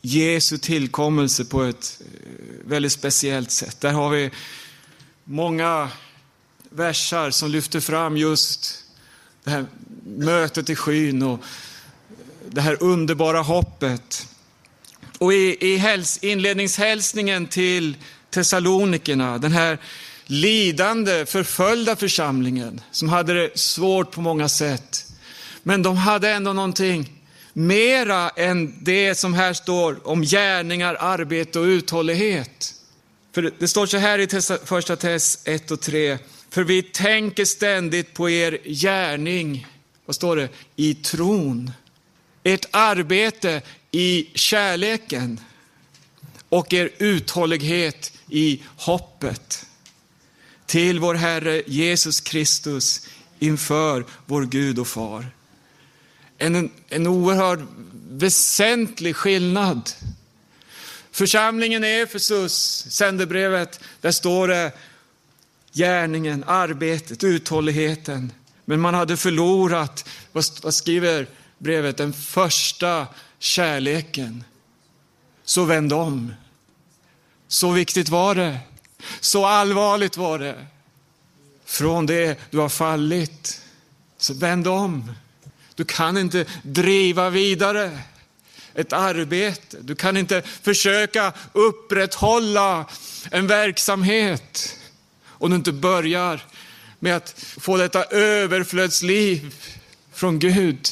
Jesu 0.00 0.58
tillkommelse 0.58 1.44
på 1.44 1.62
ett 1.62 2.00
eh, 2.00 2.66
väldigt 2.68 2.92
speciellt 2.92 3.50
sätt. 3.50 3.80
Där 3.80 3.92
har 3.92 4.10
vi 4.10 4.30
många 5.24 5.88
versar 6.70 7.30
som 7.30 7.50
lyfter 7.50 7.80
fram 7.80 8.16
just 8.16 8.84
det 9.44 9.50
här 9.50 9.66
mötet 10.04 10.70
i 10.70 10.76
skyn 10.76 11.22
och 11.22 11.40
det 12.50 12.60
här 12.60 12.82
underbara 12.82 13.40
hoppet. 13.40 14.28
Och 15.22 15.32
i, 15.32 15.56
i 15.60 15.76
häls, 15.76 16.18
inledningshälsningen 16.22 17.46
till 17.46 17.96
Thessalonikerna, 18.30 19.38
den 19.38 19.52
här 19.52 19.78
lidande, 20.26 21.26
förföljda 21.26 21.96
församlingen 21.96 22.80
som 22.90 23.08
hade 23.08 23.34
det 23.34 23.58
svårt 23.58 24.10
på 24.10 24.20
många 24.20 24.48
sätt. 24.48 25.06
Men 25.62 25.82
de 25.82 25.96
hade 25.96 26.30
ändå 26.30 26.52
någonting 26.52 27.12
mera 27.52 28.30
än 28.30 28.84
det 28.84 29.14
som 29.14 29.34
här 29.34 29.52
står 29.52 30.08
om 30.08 30.22
gärningar, 30.22 30.96
arbete 31.00 31.58
och 31.58 31.64
uthållighet. 31.64 32.74
För 33.34 33.52
det 33.58 33.68
står 33.68 33.86
så 33.86 33.96
här 33.96 34.18
i 34.18 34.28
första 34.64 34.96
Tess 34.96 35.38
1 35.44 35.70
och 35.70 35.80
3. 35.80 36.18
För 36.50 36.64
vi 36.64 36.82
tänker 36.82 37.44
ständigt 37.44 38.14
på 38.14 38.30
er 38.30 38.58
gärning, 38.64 39.66
vad 40.06 40.16
står 40.16 40.36
det? 40.36 40.48
I 40.76 40.94
tron. 40.94 41.70
Ert 42.44 42.66
arbete 42.70 43.62
i 43.92 44.30
kärleken 44.34 45.40
och 46.48 46.72
er 46.72 46.90
uthållighet 46.98 48.12
i 48.28 48.62
hoppet 48.76 49.66
till 50.66 50.98
vår 50.98 51.14
Herre 51.14 51.62
Jesus 51.66 52.20
Kristus 52.20 53.06
inför 53.38 54.04
vår 54.26 54.42
Gud 54.42 54.78
och 54.78 54.88
Far 54.88 55.26
en, 56.42 56.70
en 56.88 57.06
oerhört 57.06 57.60
väsentlig 58.10 59.16
skillnad. 59.16 59.90
Församlingen 61.10 61.84
i 61.84 61.88
Efesus, 61.88 62.86
sändebrevet, 62.88 63.80
där 64.00 64.12
står 64.12 64.48
det 64.48 64.72
gärningen, 65.72 66.44
arbetet, 66.46 67.24
uthålligheten. 67.24 68.32
Men 68.64 68.80
man 68.80 68.94
hade 68.94 69.16
förlorat, 69.16 70.08
vad, 70.32 70.44
vad 70.62 70.74
skriver 70.74 71.26
brevet, 71.58 71.96
den 71.96 72.12
första 72.12 73.06
kärleken. 73.42 74.44
Så 75.44 75.64
vänd 75.64 75.92
om. 75.92 76.34
Så 77.48 77.70
viktigt 77.70 78.08
var 78.08 78.34
det. 78.34 78.58
Så 79.20 79.46
allvarligt 79.46 80.16
var 80.16 80.38
det. 80.38 80.66
Från 81.64 82.06
det 82.06 82.40
du 82.50 82.58
har 82.58 82.68
fallit. 82.68 83.62
Så 84.18 84.34
vänd 84.34 84.68
om. 84.68 85.12
Du 85.74 85.84
kan 85.84 86.18
inte 86.18 86.46
driva 86.62 87.30
vidare 87.30 87.98
ett 88.74 88.92
arbete. 88.92 89.76
Du 89.80 89.94
kan 89.94 90.16
inte 90.16 90.42
försöka 90.42 91.32
upprätthålla 91.52 92.86
en 93.30 93.46
verksamhet 93.46 94.78
om 95.26 95.50
du 95.50 95.56
inte 95.56 95.72
börjar 95.72 96.44
med 96.98 97.16
att 97.16 97.34
få 97.38 97.76
detta 97.76 98.04
överflödsliv 98.04 99.54
från 100.12 100.38
Gud. 100.38 100.88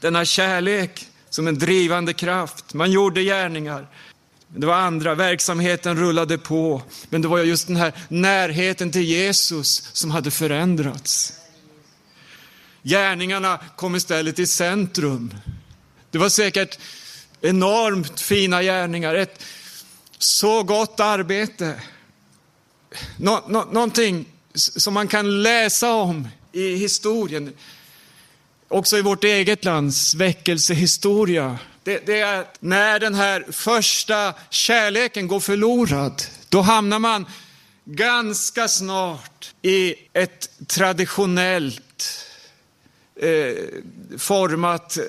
Denna 0.00 0.24
kärlek 0.24 1.08
som 1.32 1.48
en 1.48 1.58
drivande 1.58 2.12
kraft. 2.12 2.74
Man 2.74 2.90
gjorde 2.90 3.22
gärningar. 3.22 3.86
Det 4.48 4.66
var 4.66 4.74
andra, 4.74 5.14
verksamheten 5.14 5.96
rullade 5.96 6.38
på. 6.38 6.82
Men 7.08 7.22
det 7.22 7.28
var 7.28 7.38
just 7.38 7.66
den 7.66 7.76
här 7.76 7.92
närheten 8.08 8.92
till 8.92 9.02
Jesus 9.02 9.90
som 9.92 10.10
hade 10.10 10.30
förändrats. 10.30 11.32
Gärningarna 12.82 13.60
kom 13.76 13.96
istället 13.96 14.38
i 14.38 14.46
centrum. 14.46 15.34
Det 16.10 16.18
var 16.18 16.28
säkert 16.28 16.78
enormt 17.40 18.20
fina 18.20 18.62
gärningar, 18.62 19.14
ett 19.14 19.42
så 20.18 20.62
gott 20.62 21.00
arbete. 21.00 21.82
Nå, 23.16 23.44
nå, 23.48 23.64
någonting 23.64 24.24
som 24.54 24.94
man 24.94 25.08
kan 25.08 25.42
läsa 25.42 25.92
om 25.92 26.28
i 26.52 26.74
historien, 26.74 27.52
också 28.72 28.98
i 28.98 29.02
vårt 29.02 29.24
eget 29.24 29.64
lands 29.64 30.14
väckelsehistoria. 30.14 31.58
Det, 31.84 32.06
det 32.06 32.20
är 32.20 32.44
när 32.60 33.00
den 33.00 33.14
här 33.14 33.46
första 33.50 34.34
kärleken 34.50 35.28
går 35.28 35.40
förlorad, 35.40 36.22
då 36.48 36.60
hamnar 36.60 36.98
man 36.98 37.26
ganska 37.84 38.68
snart 38.68 39.54
i 39.62 39.94
ett 40.12 40.50
traditionellt 40.66 42.26
eh, 43.16 43.54
format 44.18 44.96
eh, 44.96 45.02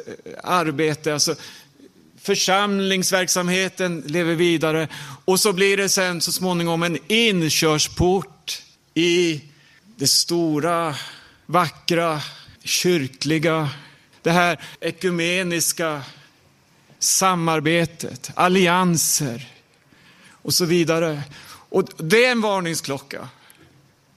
arbete. 0.43 1.13
Alltså, 1.13 1.35
församlingsverksamheten 2.21 4.03
lever 4.07 4.35
vidare 4.35 4.87
och 5.25 5.39
så 5.39 5.53
blir 5.53 5.77
det 5.77 5.89
sen 5.89 6.21
så 6.21 6.31
småningom 6.31 6.83
en 6.83 6.97
inkörsport 7.07 8.61
i 8.93 9.41
det 9.95 10.07
stora, 10.07 10.95
vackra, 11.45 12.21
kyrkliga, 12.63 13.69
det 14.21 14.31
här 14.31 14.59
ekumeniska 14.79 16.01
samarbetet, 16.99 18.31
allianser 18.35 19.47
och 20.31 20.53
så 20.53 20.65
vidare. 20.65 21.21
Och 21.69 21.89
det 21.97 22.25
är 22.25 22.31
en 22.31 22.41
varningsklocka. 22.41 23.29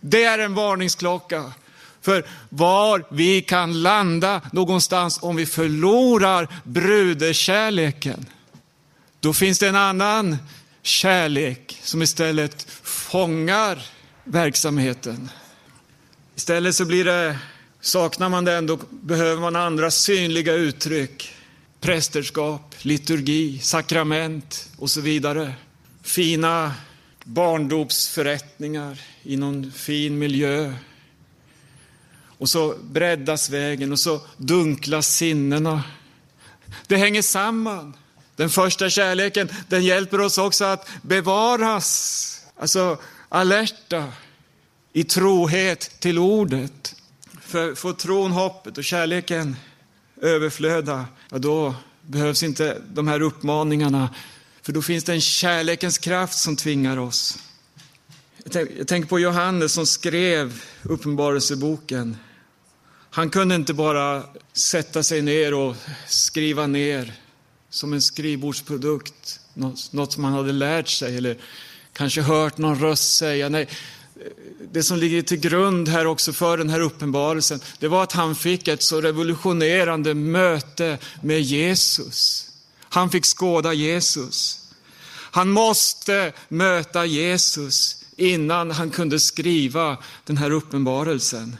Det 0.00 0.24
är 0.24 0.38
en 0.38 0.54
varningsklocka 0.54 1.52
för 2.00 2.26
var 2.48 3.04
vi 3.10 3.42
kan 3.42 3.82
landa 3.82 4.40
någonstans 4.52 5.18
om 5.22 5.36
vi 5.36 5.46
förlorar 5.46 6.48
bruderkärleken. 6.64 8.26
Då 9.20 9.32
finns 9.32 9.58
det 9.58 9.68
en 9.68 9.76
annan 9.76 10.36
kärlek 10.82 11.80
som 11.82 12.02
istället 12.02 12.66
fångar 12.82 13.82
verksamheten. 14.24 15.30
Istället 16.36 16.74
så 16.74 16.84
blir 16.84 17.04
det, 17.04 17.38
saknar 17.86 18.28
man 18.28 18.44
den 18.44 18.66
då 18.66 18.78
behöver 18.90 19.40
man 19.40 19.56
andra 19.56 19.90
synliga 19.90 20.52
uttryck. 20.52 21.32
Prästerskap, 21.80 22.74
liturgi, 22.78 23.58
sakrament 23.58 24.68
och 24.78 24.90
så 24.90 25.00
vidare. 25.00 25.54
Fina 26.02 26.74
barndopsförrättningar 27.24 29.00
i 29.22 29.36
någon 29.36 29.72
fin 29.72 30.18
miljö 30.18 30.72
Och 32.38 32.48
så 32.48 32.74
breddas 32.82 33.50
vägen 33.50 33.92
och 33.92 33.98
så 33.98 34.20
dunklas 34.36 35.16
sinnena. 35.16 35.82
Det 36.86 36.96
hänger 36.96 37.22
samman. 37.22 37.96
Den 38.36 38.50
första 38.50 38.90
kärleken, 38.90 39.48
den 39.68 39.84
hjälper 39.84 40.20
oss 40.20 40.38
också 40.38 40.64
att 40.64 40.88
bevaras, 41.02 42.40
alltså 42.58 42.98
alerta 43.28 44.12
i 44.92 45.04
trohet 45.04 46.00
till 46.00 46.18
ordet. 46.18 46.95
För 47.46 47.74
får 47.74 47.92
tron, 47.92 48.32
hoppet 48.32 48.78
och 48.78 48.84
kärleken 48.84 49.56
överflöda, 50.22 51.04
ja 51.30 51.38
då 51.38 51.74
behövs 52.02 52.42
inte 52.42 52.82
de 52.92 53.08
här 53.08 53.20
uppmaningarna, 53.20 54.14
för 54.62 54.72
då 54.72 54.82
finns 54.82 55.04
det 55.04 55.12
en 55.12 55.20
kärlekens 55.20 55.98
kraft 55.98 56.38
som 56.38 56.56
tvingar 56.56 56.96
oss. 56.96 57.38
Jag 58.52 58.88
tänker 58.88 59.08
på 59.08 59.18
Johannes 59.18 59.72
som 59.72 59.86
skrev 59.86 60.62
Uppenbarelseboken. 60.82 62.16
Han 63.10 63.30
kunde 63.30 63.54
inte 63.54 63.74
bara 63.74 64.22
sätta 64.52 65.02
sig 65.02 65.22
ner 65.22 65.54
och 65.54 65.76
skriva 66.06 66.66
ner 66.66 67.12
som 67.70 67.92
en 67.92 68.02
skrivbordsprodukt, 68.02 69.40
något 69.90 70.12
som 70.12 70.24
han 70.24 70.32
hade 70.32 70.52
lärt 70.52 70.88
sig 70.88 71.16
eller 71.16 71.36
kanske 71.92 72.20
hört 72.20 72.58
någon 72.58 72.80
röst 72.80 73.16
säga. 73.16 73.48
Nej, 73.48 73.68
det 74.72 74.82
som 74.82 74.98
ligger 74.98 75.22
till 75.22 75.40
grund 75.40 75.88
här 75.88 76.06
också 76.06 76.32
för 76.32 76.58
den 76.58 76.70
här 76.70 76.80
uppenbarelsen, 76.80 77.60
det 77.78 77.88
var 77.88 78.02
att 78.02 78.12
han 78.12 78.34
fick 78.34 78.68
ett 78.68 78.82
så 78.82 79.00
revolutionerande 79.00 80.14
möte 80.14 80.98
med 81.22 81.40
Jesus. 81.40 82.48
Han 82.80 83.10
fick 83.10 83.24
skåda 83.24 83.72
Jesus. 83.72 84.62
Han 85.36 85.48
måste 85.48 86.32
möta 86.48 87.04
Jesus 87.04 88.04
innan 88.16 88.70
han 88.70 88.90
kunde 88.90 89.20
skriva 89.20 89.98
den 90.24 90.36
här 90.36 90.50
uppenbarelsen. 90.50 91.56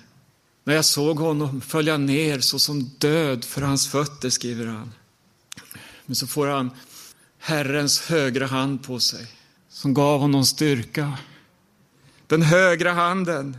När 0.65 0.75
jag 0.75 0.85
såg 0.85 1.19
honom 1.19 1.61
följa 1.61 1.97
ner 1.97 2.41
såsom 2.41 2.91
död 2.99 3.45
för 3.45 3.63
hans 3.63 3.89
fötter, 3.89 4.31
skriver 4.31 4.67
han. 4.67 4.93
Men 6.07 6.17
så 6.17 6.27
får 6.27 6.47
han 6.47 6.71
Herrens 7.39 8.01
högra 8.01 8.47
hand 8.47 8.85
på 8.85 9.01
sig, 9.01 9.27
som 9.69 9.95
gav 9.95 10.21
honom 10.21 10.45
styrka. 10.45 11.19
Den 12.27 12.43
högra 12.43 12.93
handen. 12.93 13.57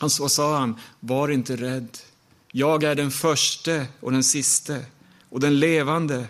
Och 0.00 0.12
så 0.12 0.28
sa 0.28 0.58
han, 0.58 0.80
var 1.00 1.28
inte 1.28 1.56
rädd. 1.56 1.98
Jag 2.52 2.84
är 2.84 2.94
den 2.94 3.10
förste 3.10 3.86
och 4.00 4.12
den 4.12 4.24
siste 4.24 4.84
och 5.28 5.40
den 5.40 5.60
levande. 5.60 6.26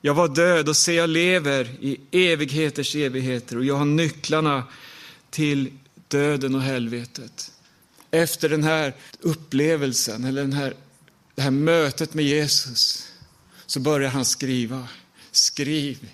Jag 0.00 0.14
var 0.14 0.28
död 0.28 0.68
och 0.68 0.76
se 0.76 0.92
jag 0.92 1.10
lever 1.10 1.76
i 1.80 2.00
evigheters 2.12 2.96
evigheter 2.96 3.56
och 3.56 3.64
jag 3.64 3.76
har 3.76 3.84
nycklarna 3.84 4.64
till 5.30 5.72
döden 6.08 6.54
och 6.54 6.62
helvetet. 6.62 7.52
Efter 8.10 8.48
den 8.48 8.64
här 8.64 8.94
upplevelsen, 9.20 10.24
eller 10.24 10.42
den 10.42 10.52
här, 10.52 10.74
det 11.34 11.42
här 11.42 11.50
mötet 11.50 12.14
med 12.14 12.24
Jesus, 12.24 13.08
så 13.66 13.80
börjar 13.80 14.10
han 14.10 14.24
skriva. 14.24 14.88
Skriv 15.30 16.08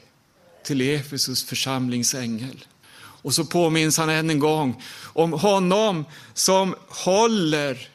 till 0.64 0.80
Efesos 0.80 1.44
församlingsängel. 1.44 2.64
Och 3.28 3.34
så 3.34 3.44
påminns 3.44 3.98
han 3.98 4.08
än 4.08 4.30
en 4.30 4.38
gång 4.38 4.82
om 5.02 5.32
honom 5.32 6.04
som 6.34 6.74
håller 6.88 7.88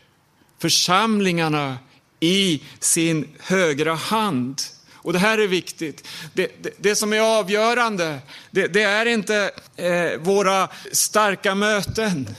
församlingarna 0.62 1.78
i 2.20 2.62
sin 2.80 3.28
högra 3.40 3.94
hand. 3.94 4.62
Och 4.94 5.14
det 5.14 5.20
här 5.20 5.38
är 5.38 5.48
viktigt. 5.48 6.08
Det, 6.34 6.64
det, 6.64 6.74
det 6.78 6.96
som 6.96 7.14
är 7.14 7.40
avgörande, 7.40 8.20
det, 8.52 8.68
det 8.68 8.82
är 8.82 9.06
inte 9.06 9.52
eh, 9.76 10.20
våra 10.20 10.70
starka 10.92 11.56
möten, 11.56 12.36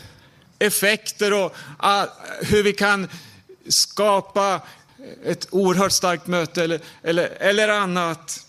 effekter 0.58 1.32
och 1.32 1.56
ah, 1.78 2.06
hur 2.40 2.62
vi 2.62 2.72
kan 2.72 3.08
skapa 3.68 4.60
ett 5.24 5.46
oerhört 5.50 5.92
starkt 5.92 6.26
möte 6.26 6.64
eller, 6.64 6.80
eller, 7.02 7.26
eller 7.40 7.68
annat. 7.68 8.46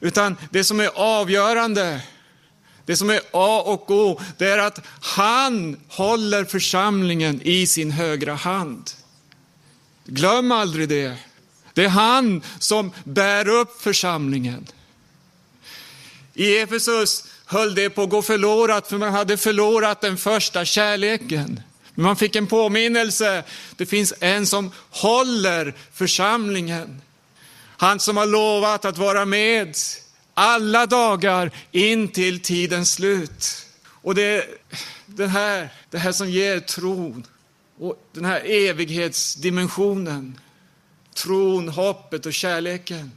Utan 0.00 0.36
det 0.50 0.64
som 0.64 0.80
är 0.80 0.90
avgörande, 0.94 2.00
det 2.86 2.96
som 2.96 3.10
är 3.10 3.20
A 3.30 3.62
och 3.66 3.90
O, 3.90 4.20
det 4.38 4.48
är 4.48 4.58
att 4.58 4.80
han 5.00 5.80
håller 5.88 6.44
församlingen 6.44 7.40
i 7.42 7.66
sin 7.66 7.90
högra 7.90 8.34
hand. 8.34 8.90
Glöm 10.04 10.52
aldrig 10.52 10.88
det. 10.88 11.16
Det 11.74 11.84
är 11.84 11.88
han 11.88 12.42
som 12.58 12.92
bär 13.04 13.48
upp 13.48 13.82
församlingen. 13.82 14.66
I 16.34 16.58
Efesus 16.58 17.24
höll 17.46 17.74
det 17.74 17.90
på 17.90 18.02
att 18.02 18.10
gå 18.10 18.22
förlorat, 18.22 18.88
för 18.88 18.98
man 18.98 19.12
hade 19.12 19.36
förlorat 19.36 20.00
den 20.00 20.16
första 20.16 20.64
kärleken. 20.64 21.60
Men 21.94 22.04
man 22.04 22.16
fick 22.16 22.36
en 22.36 22.46
påminnelse. 22.46 23.44
Det 23.76 23.86
finns 23.86 24.14
en 24.20 24.46
som 24.46 24.70
håller 24.90 25.74
församlingen. 25.92 27.02
Han 27.76 28.00
som 28.00 28.16
har 28.16 28.26
lovat 28.26 28.84
att 28.84 28.98
vara 28.98 29.24
med 29.24 29.76
alla 30.34 30.86
dagar 30.86 31.50
in 31.70 32.08
till 32.08 32.40
tidens 32.40 32.92
slut. 32.92 33.66
Och 33.86 34.14
det 34.14 34.22
är 34.22 34.44
det 35.06 35.26
här, 35.26 35.68
det 35.90 35.98
här 35.98 36.12
som 36.12 36.30
ger 36.30 36.60
tron 36.60 37.26
och 37.78 38.08
den 38.12 38.24
här 38.24 38.40
evighetsdimensionen. 38.44 40.40
Tron, 41.14 41.68
hoppet 41.68 42.26
och 42.26 42.32
kärleken. 42.32 43.12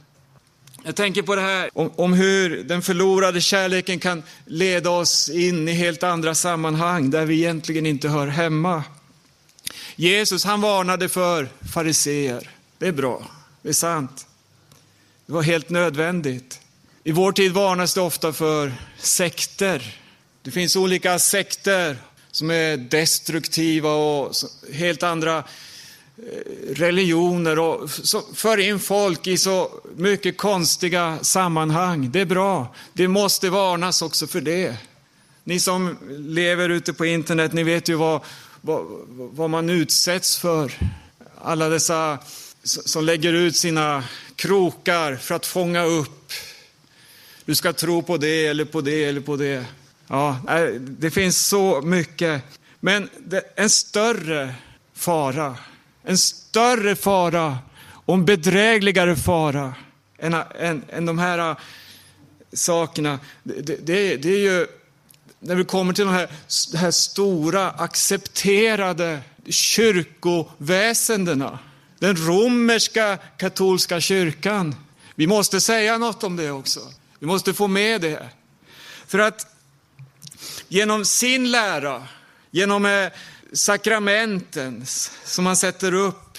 Jag 0.82 0.96
tänker 0.96 1.22
på 1.22 1.34
det 1.34 1.40
här 1.40 1.70
om, 1.72 1.90
om, 1.96 2.12
hur 2.12 2.64
den 2.64 2.82
förlorade 2.82 3.40
kärleken 3.40 3.98
kan 3.98 4.22
leda 4.44 4.90
oss 4.90 5.28
in 5.28 5.68
i 5.68 5.72
helt 5.72 6.02
andra 6.02 6.34
sammanhang 6.34 7.10
där 7.10 7.26
vi 7.26 7.34
egentligen 7.34 7.86
inte 7.86 8.08
hör 8.08 8.26
hemma. 8.26 8.84
Jesus 9.96 10.44
han 10.44 10.60
varnade 10.60 11.08
för 11.08 11.48
fariseer. 11.74 12.50
Det 12.78 12.86
är 12.86 12.92
bra, 12.92 13.30
det 13.62 13.68
är 13.68 13.72
sant. 13.72 14.26
Det 15.26 15.32
var 15.32 15.42
helt 15.42 15.70
nödvändigt. 15.70 16.60
I 17.06 17.12
vår 17.12 17.32
tid 17.32 17.52
varnas 17.52 17.94
det 17.94 18.00
ofta 18.00 18.32
för 18.32 18.72
sekter. 18.98 19.96
Det 20.42 20.50
finns 20.50 20.76
olika 20.76 21.18
sekter 21.18 21.96
som 22.30 22.50
är 22.50 22.76
destruktiva 22.76 23.90
och 23.90 24.32
helt 24.72 25.02
andra 25.02 25.38
eh, 25.38 25.44
religioner 26.74 27.58
och 27.58 27.90
för 28.34 28.58
in 28.58 28.80
folk 28.80 29.26
i 29.26 29.38
så 29.38 29.70
mycket 29.96 30.36
konstiga 30.36 31.18
sammanhang. 31.22 32.10
Det 32.10 32.20
är 32.20 32.24
bra. 32.24 32.74
Det 32.92 33.08
måste 33.08 33.50
varnas 33.50 34.02
också 34.02 34.26
för 34.26 34.40
det. 34.40 34.76
Ni 35.44 35.60
som 35.60 35.98
lever 36.18 36.68
ute 36.68 36.92
på 36.92 37.06
internet, 37.06 37.52
ni 37.52 37.62
vet 37.62 37.88
ju 37.88 37.94
vad, 37.94 38.20
vad, 38.60 38.84
vad 39.08 39.50
man 39.50 39.70
utsätts 39.70 40.38
för. 40.38 40.72
Alla 41.42 41.68
dessa 41.68 42.18
som 42.64 43.04
lägger 43.04 43.32
ut 43.32 43.56
sina 43.56 44.04
krokar 44.36 45.16
för 45.16 45.34
att 45.34 45.46
fånga 45.46 45.84
upp. 45.84 46.32
Du 47.46 47.54
ska 47.54 47.72
tro 47.72 48.02
på 48.02 48.16
det 48.16 48.46
eller 48.46 48.64
på 48.64 48.80
det 48.80 49.04
eller 49.04 49.20
på 49.20 49.36
det. 49.36 49.66
Ja, 50.08 50.38
det 50.78 51.10
finns 51.10 51.46
så 51.46 51.80
mycket. 51.80 52.42
Men 52.80 53.08
en 53.56 53.70
större 53.70 54.54
fara 54.94 55.56
en 56.06 56.18
större 56.18 56.96
fara 56.96 57.58
och 57.88 58.14
en 58.14 58.24
bedrägligare 58.24 59.16
fara 59.16 59.74
än, 60.18 60.34
än, 60.34 60.82
än 60.88 61.06
de 61.06 61.18
här 61.18 61.50
äh, 61.50 61.56
sakerna. 62.52 63.18
Det, 63.42 63.86
det, 63.86 64.16
det 64.16 64.28
är 64.28 64.38
ju 64.38 64.66
när 65.40 65.54
vi 65.54 65.64
kommer 65.64 65.92
till 65.92 66.04
de 66.04 66.14
här, 66.14 66.28
de 66.72 66.78
här 66.78 66.90
stora 66.90 67.70
accepterade 67.70 69.20
kyrkoväsendena. 69.48 71.58
Den 71.98 72.16
romerska 72.16 73.16
katolska 73.16 74.00
kyrkan. 74.00 74.74
Vi 75.14 75.26
måste 75.26 75.60
säga 75.60 75.98
något 75.98 76.24
om 76.24 76.36
det 76.36 76.50
också. 76.50 76.80
Vi 77.18 77.26
måste 77.26 77.54
få 77.54 77.66
med 77.68 78.00
det. 78.00 78.28
För 79.06 79.18
att 79.18 79.46
genom 80.68 81.04
sin 81.04 81.50
lära, 81.50 82.08
genom 82.50 82.86
eh, 82.86 83.08
sakramenten 83.52 84.84
som 85.24 85.44
man 85.44 85.56
sätter 85.56 85.94
upp 85.94 86.38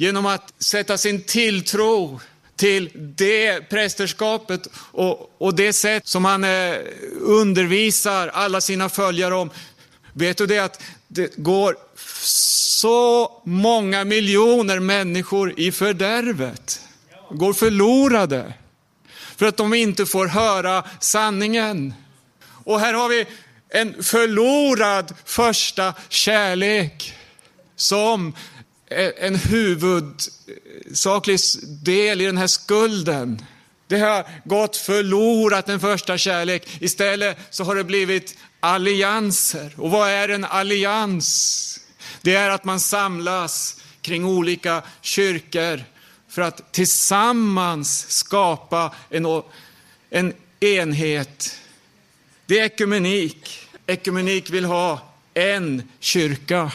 genom 0.00 0.26
att 0.26 0.54
sätta 0.58 0.98
sin 0.98 1.22
tilltro 1.22 2.20
till 2.56 2.90
det 2.94 3.60
prästerskapet 3.60 4.68
och, 4.74 5.34
och 5.38 5.54
det 5.54 5.72
sätt 5.72 6.06
som 6.08 6.24
han 6.24 6.44
eh, 6.44 6.76
undervisar 7.20 8.28
alla 8.28 8.60
sina 8.60 8.88
följare 8.88 9.34
om. 9.34 9.50
Vet 10.12 10.38
du 10.38 10.46
det 10.46 10.58
att 10.58 10.82
det 11.08 11.36
går 11.36 11.76
så 12.22 13.42
många 13.44 14.04
miljoner 14.04 14.80
människor 14.80 15.60
i 15.60 15.72
fördärvet, 15.72 16.80
går 17.30 17.52
förlorade 17.52 18.54
för 19.40 19.46
att 19.46 19.56
de 19.56 19.74
inte 19.74 20.06
får 20.06 20.26
höra 20.26 20.84
sanningen. 21.00 21.94
Och 22.64 22.80
här 22.80 22.92
har 22.92 23.08
vi 23.08 23.26
en 23.68 24.02
förlorad 24.02 25.14
första 25.24 25.94
kärlek 26.08 27.14
som 27.76 28.36
en 29.20 29.34
huvudsaklig 29.34 31.38
del 31.84 32.20
i 32.20 32.24
den 32.24 32.38
här 32.38 32.46
skulden. 32.46 33.46
Det 33.86 33.98
har 33.98 34.26
gått 34.44 34.76
förlorat 34.76 35.68
en 35.68 35.80
första 35.80 36.18
kärlek. 36.18 36.68
Istället 36.80 37.38
så 37.50 37.64
har 37.64 37.74
det 37.74 37.84
blivit 37.84 38.38
allianser. 38.60 39.74
Och 39.76 39.90
vad 39.90 40.10
är 40.10 40.28
en 40.28 40.44
allians? 40.44 41.80
Det 42.22 42.34
är 42.34 42.50
att 42.50 42.64
man 42.64 42.80
samlas 42.80 43.76
kring 44.02 44.24
olika 44.24 44.82
kyrkor 45.00 45.84
för 46.30 46.42
att 46.42 46.72
tillsammans 46.72 48.10
skapa 48.10 48.94
en, 49.10 49.42
en 50.10 50.34
enhet. 50.60 51.60
Det 52.46 52.58
är 52.58 52.64
ekumenik. 52.64 53.68
Ekumenik 53.86 54.50
vill 54.50 54.64
ha 54.64 55.00
en 55.34 55.88
kyrka. 56.00 56.72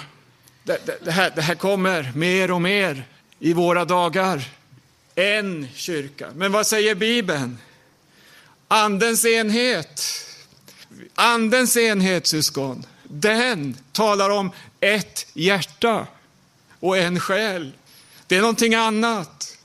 Det, 0.63 0.85
det, 0.85 0.97
det, 1.05 1.11
här, 1.11 1.31
det 1.35 1.41
här 1.41 1.55
kommer 1.55 2.11
mer 2.15 2.51
och 2.51 2.61
mer 2.61 3.03
i 3.39 3.53
våra 3.53 3.85
dagar. 3.85 4.43
En 5.15 5.67
kyrka. 5.75 6.27
Men 6.35 6.51
vad 6.51 6.67
säger 6.67 6.95
Bibeln? 6.95 7.57
Andens 8.67 9.25
enhet. 9.25 10.25
Andens 11.15 11.77
enhet, 11.77 12.27
syskon, 12.27 12.85
den 13.03 13.77
talar 13.91 14.29
om 14.29 14.51
ett 14.79 15.27
hjärta 15.33 16.07
och 16.79 16.97
en 16.97 17.19
själ. 17.19 17.71
Det 18.27 18.35
är 18.35 18.41
någonting 18.41 18.75
annat. 18.75 19.57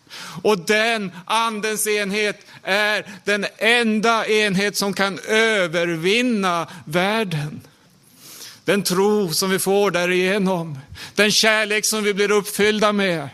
Och 0.43 0.59
den 0.59 1.13
andens 1.25 1.87
enhet 1.87 2.47
är 2.63 3.07
den 3.25 3.47
enda 3.59 4.27
enhet 4.27 4.77
som 4.77 4.93
kan 4.95 5.19
övervinna 5.29 6.69
världen. 6.85 7.61
Den 8.65 8.83
tro 8.83 9.33
som 9.33 9.51
vi 9.51 9.59
får 9.59 9.91
därigenom, 9.91 10.79
den 11.15 11.31
kärlek 11.31 11.85
som 11.85 12.05
vi 12.05 12.15
blir 12.15 12.31
uppfyllda 12.31 12.93
med. 12.93 13.29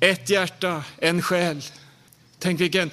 Ett 0.00 0.30
hjärta, 0.30 0.84
en 0.98 1.22
själ. 1.22 1.62
Tänk 2.38 2.60
vilken 2.60 2.90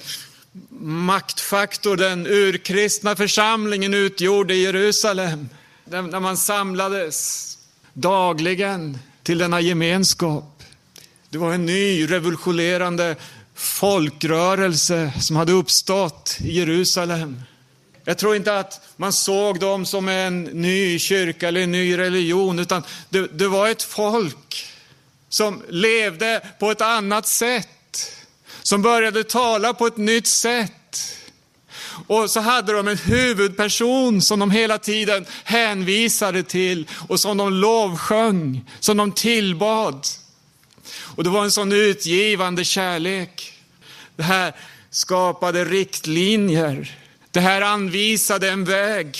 maktfaktor 0.80 1.96
den 1.96 2.26
urkristna 2.26 3.16
församlingen 3.16 3.94
utgjorde 3.94 4.54
i 4.54 4.62
Jerusalem. 4.62 5.48
När 5.84 6.20
man 6.20 6.36
samlades 6.36 7.58
dagligen 7.92 8.98
till 9.22 9.38
denna 9.38 9.60
gemenskap. 9.60 10.57
Det 11.30 11.38
var 11.38 11.52
en 11.52 11.66
ny 11.66 12.10
revolutionerande 12.10 13.16
folkrörelse 13.54 15.12
som 15.20 15.36
hade 15.36 15.52
uppstått 15.52 16.38
i 16.40 16.58
Jerusalem. 16.58 17.42
Jag 18.04 18.18
tror 18.18 18.36
inte 18.36 18.58
att 18.58 18.80
man 18.96 19.12
såg 19.12 19.60
dem 19.60 19.86
som 19.86 20.08
en 20.08 20.42
ny 20.42 20.98
kyrka 20.98 21.48
eller 21.48 21.60
en 21.60 21.72
ny 21.72 21.98
religion, 21.98 22.58
utan 22.58 22.82
det, 23.08 23.38
det 23.38 23.48
var 23.48 23.68
ett 23.68 23.82
folk 23.82 24.66
som 25.28 25.62
levde 25.68 26.40
på 26.58 26.70
ett 26.70 26.80
annat 26.80 27.26
sätt, 27.26 28.12
som 28.62 28.82
började 28.82 29.24
tala 29.24 29.74
på 29.74 29.86
ett 29.86 29.96
nytt 29.96 30.26
sätt. 30.26 30.72
Och 32.06 32.30
så 32.30 32.40
hade 32.40 32.72
de 32.72 32.88
en 32.88 32.98
huvudperson 32.98 34.22
som 34.22 34.38
de 34.38 34.50
hela 34.50 34.78
tiden 34.78 35.26
hänvisade 35.44 36.42
till 36.42 36.88
och 37.08 37.20
som 37.20 37.36
de 37.36 37.52
lovsjöng, 37.52 38.70
som 38.80 38.96
de 38.96 39.12
tillbad. 39.12 40.06
Och 41.18 41.24
det 41.24 41.30
var 41.30 41.44
en 41.44 41.50
sån 41.50 41.72
utgivande 41.72 42.64
kärlek. 42.64 43.52
Det 44.16 44.22
här 44.22 44.52
skapade 44.90 45.64
riktlinjer. 45.64 46.98
Det 47.30 47.40
här 47.40 47.62
anvisade 47.62 48.50
en 48.50 48.64
väg. 48.64 49.18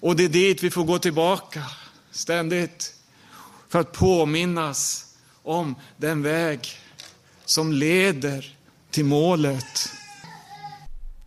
Och 0.00 0.16
det 0.16 0.24
är 0.24 0.28
dit 0.28 0.62
vi 0.62 0.70
får 0.70 0.84
gå 0.84 0.98
tillbaka 0.98 1.62
ständigt. 2.10 2.94
För 3.68 3.78
att 3.78 3.92
påminnas 3.92 5.06
om 5.42 5.74
den 5.96 6.22
väg 6.22 6.68
som 7.44 7.72
leder 7.72 8.56
till 8.90 9.04
målet. 9.04 9.92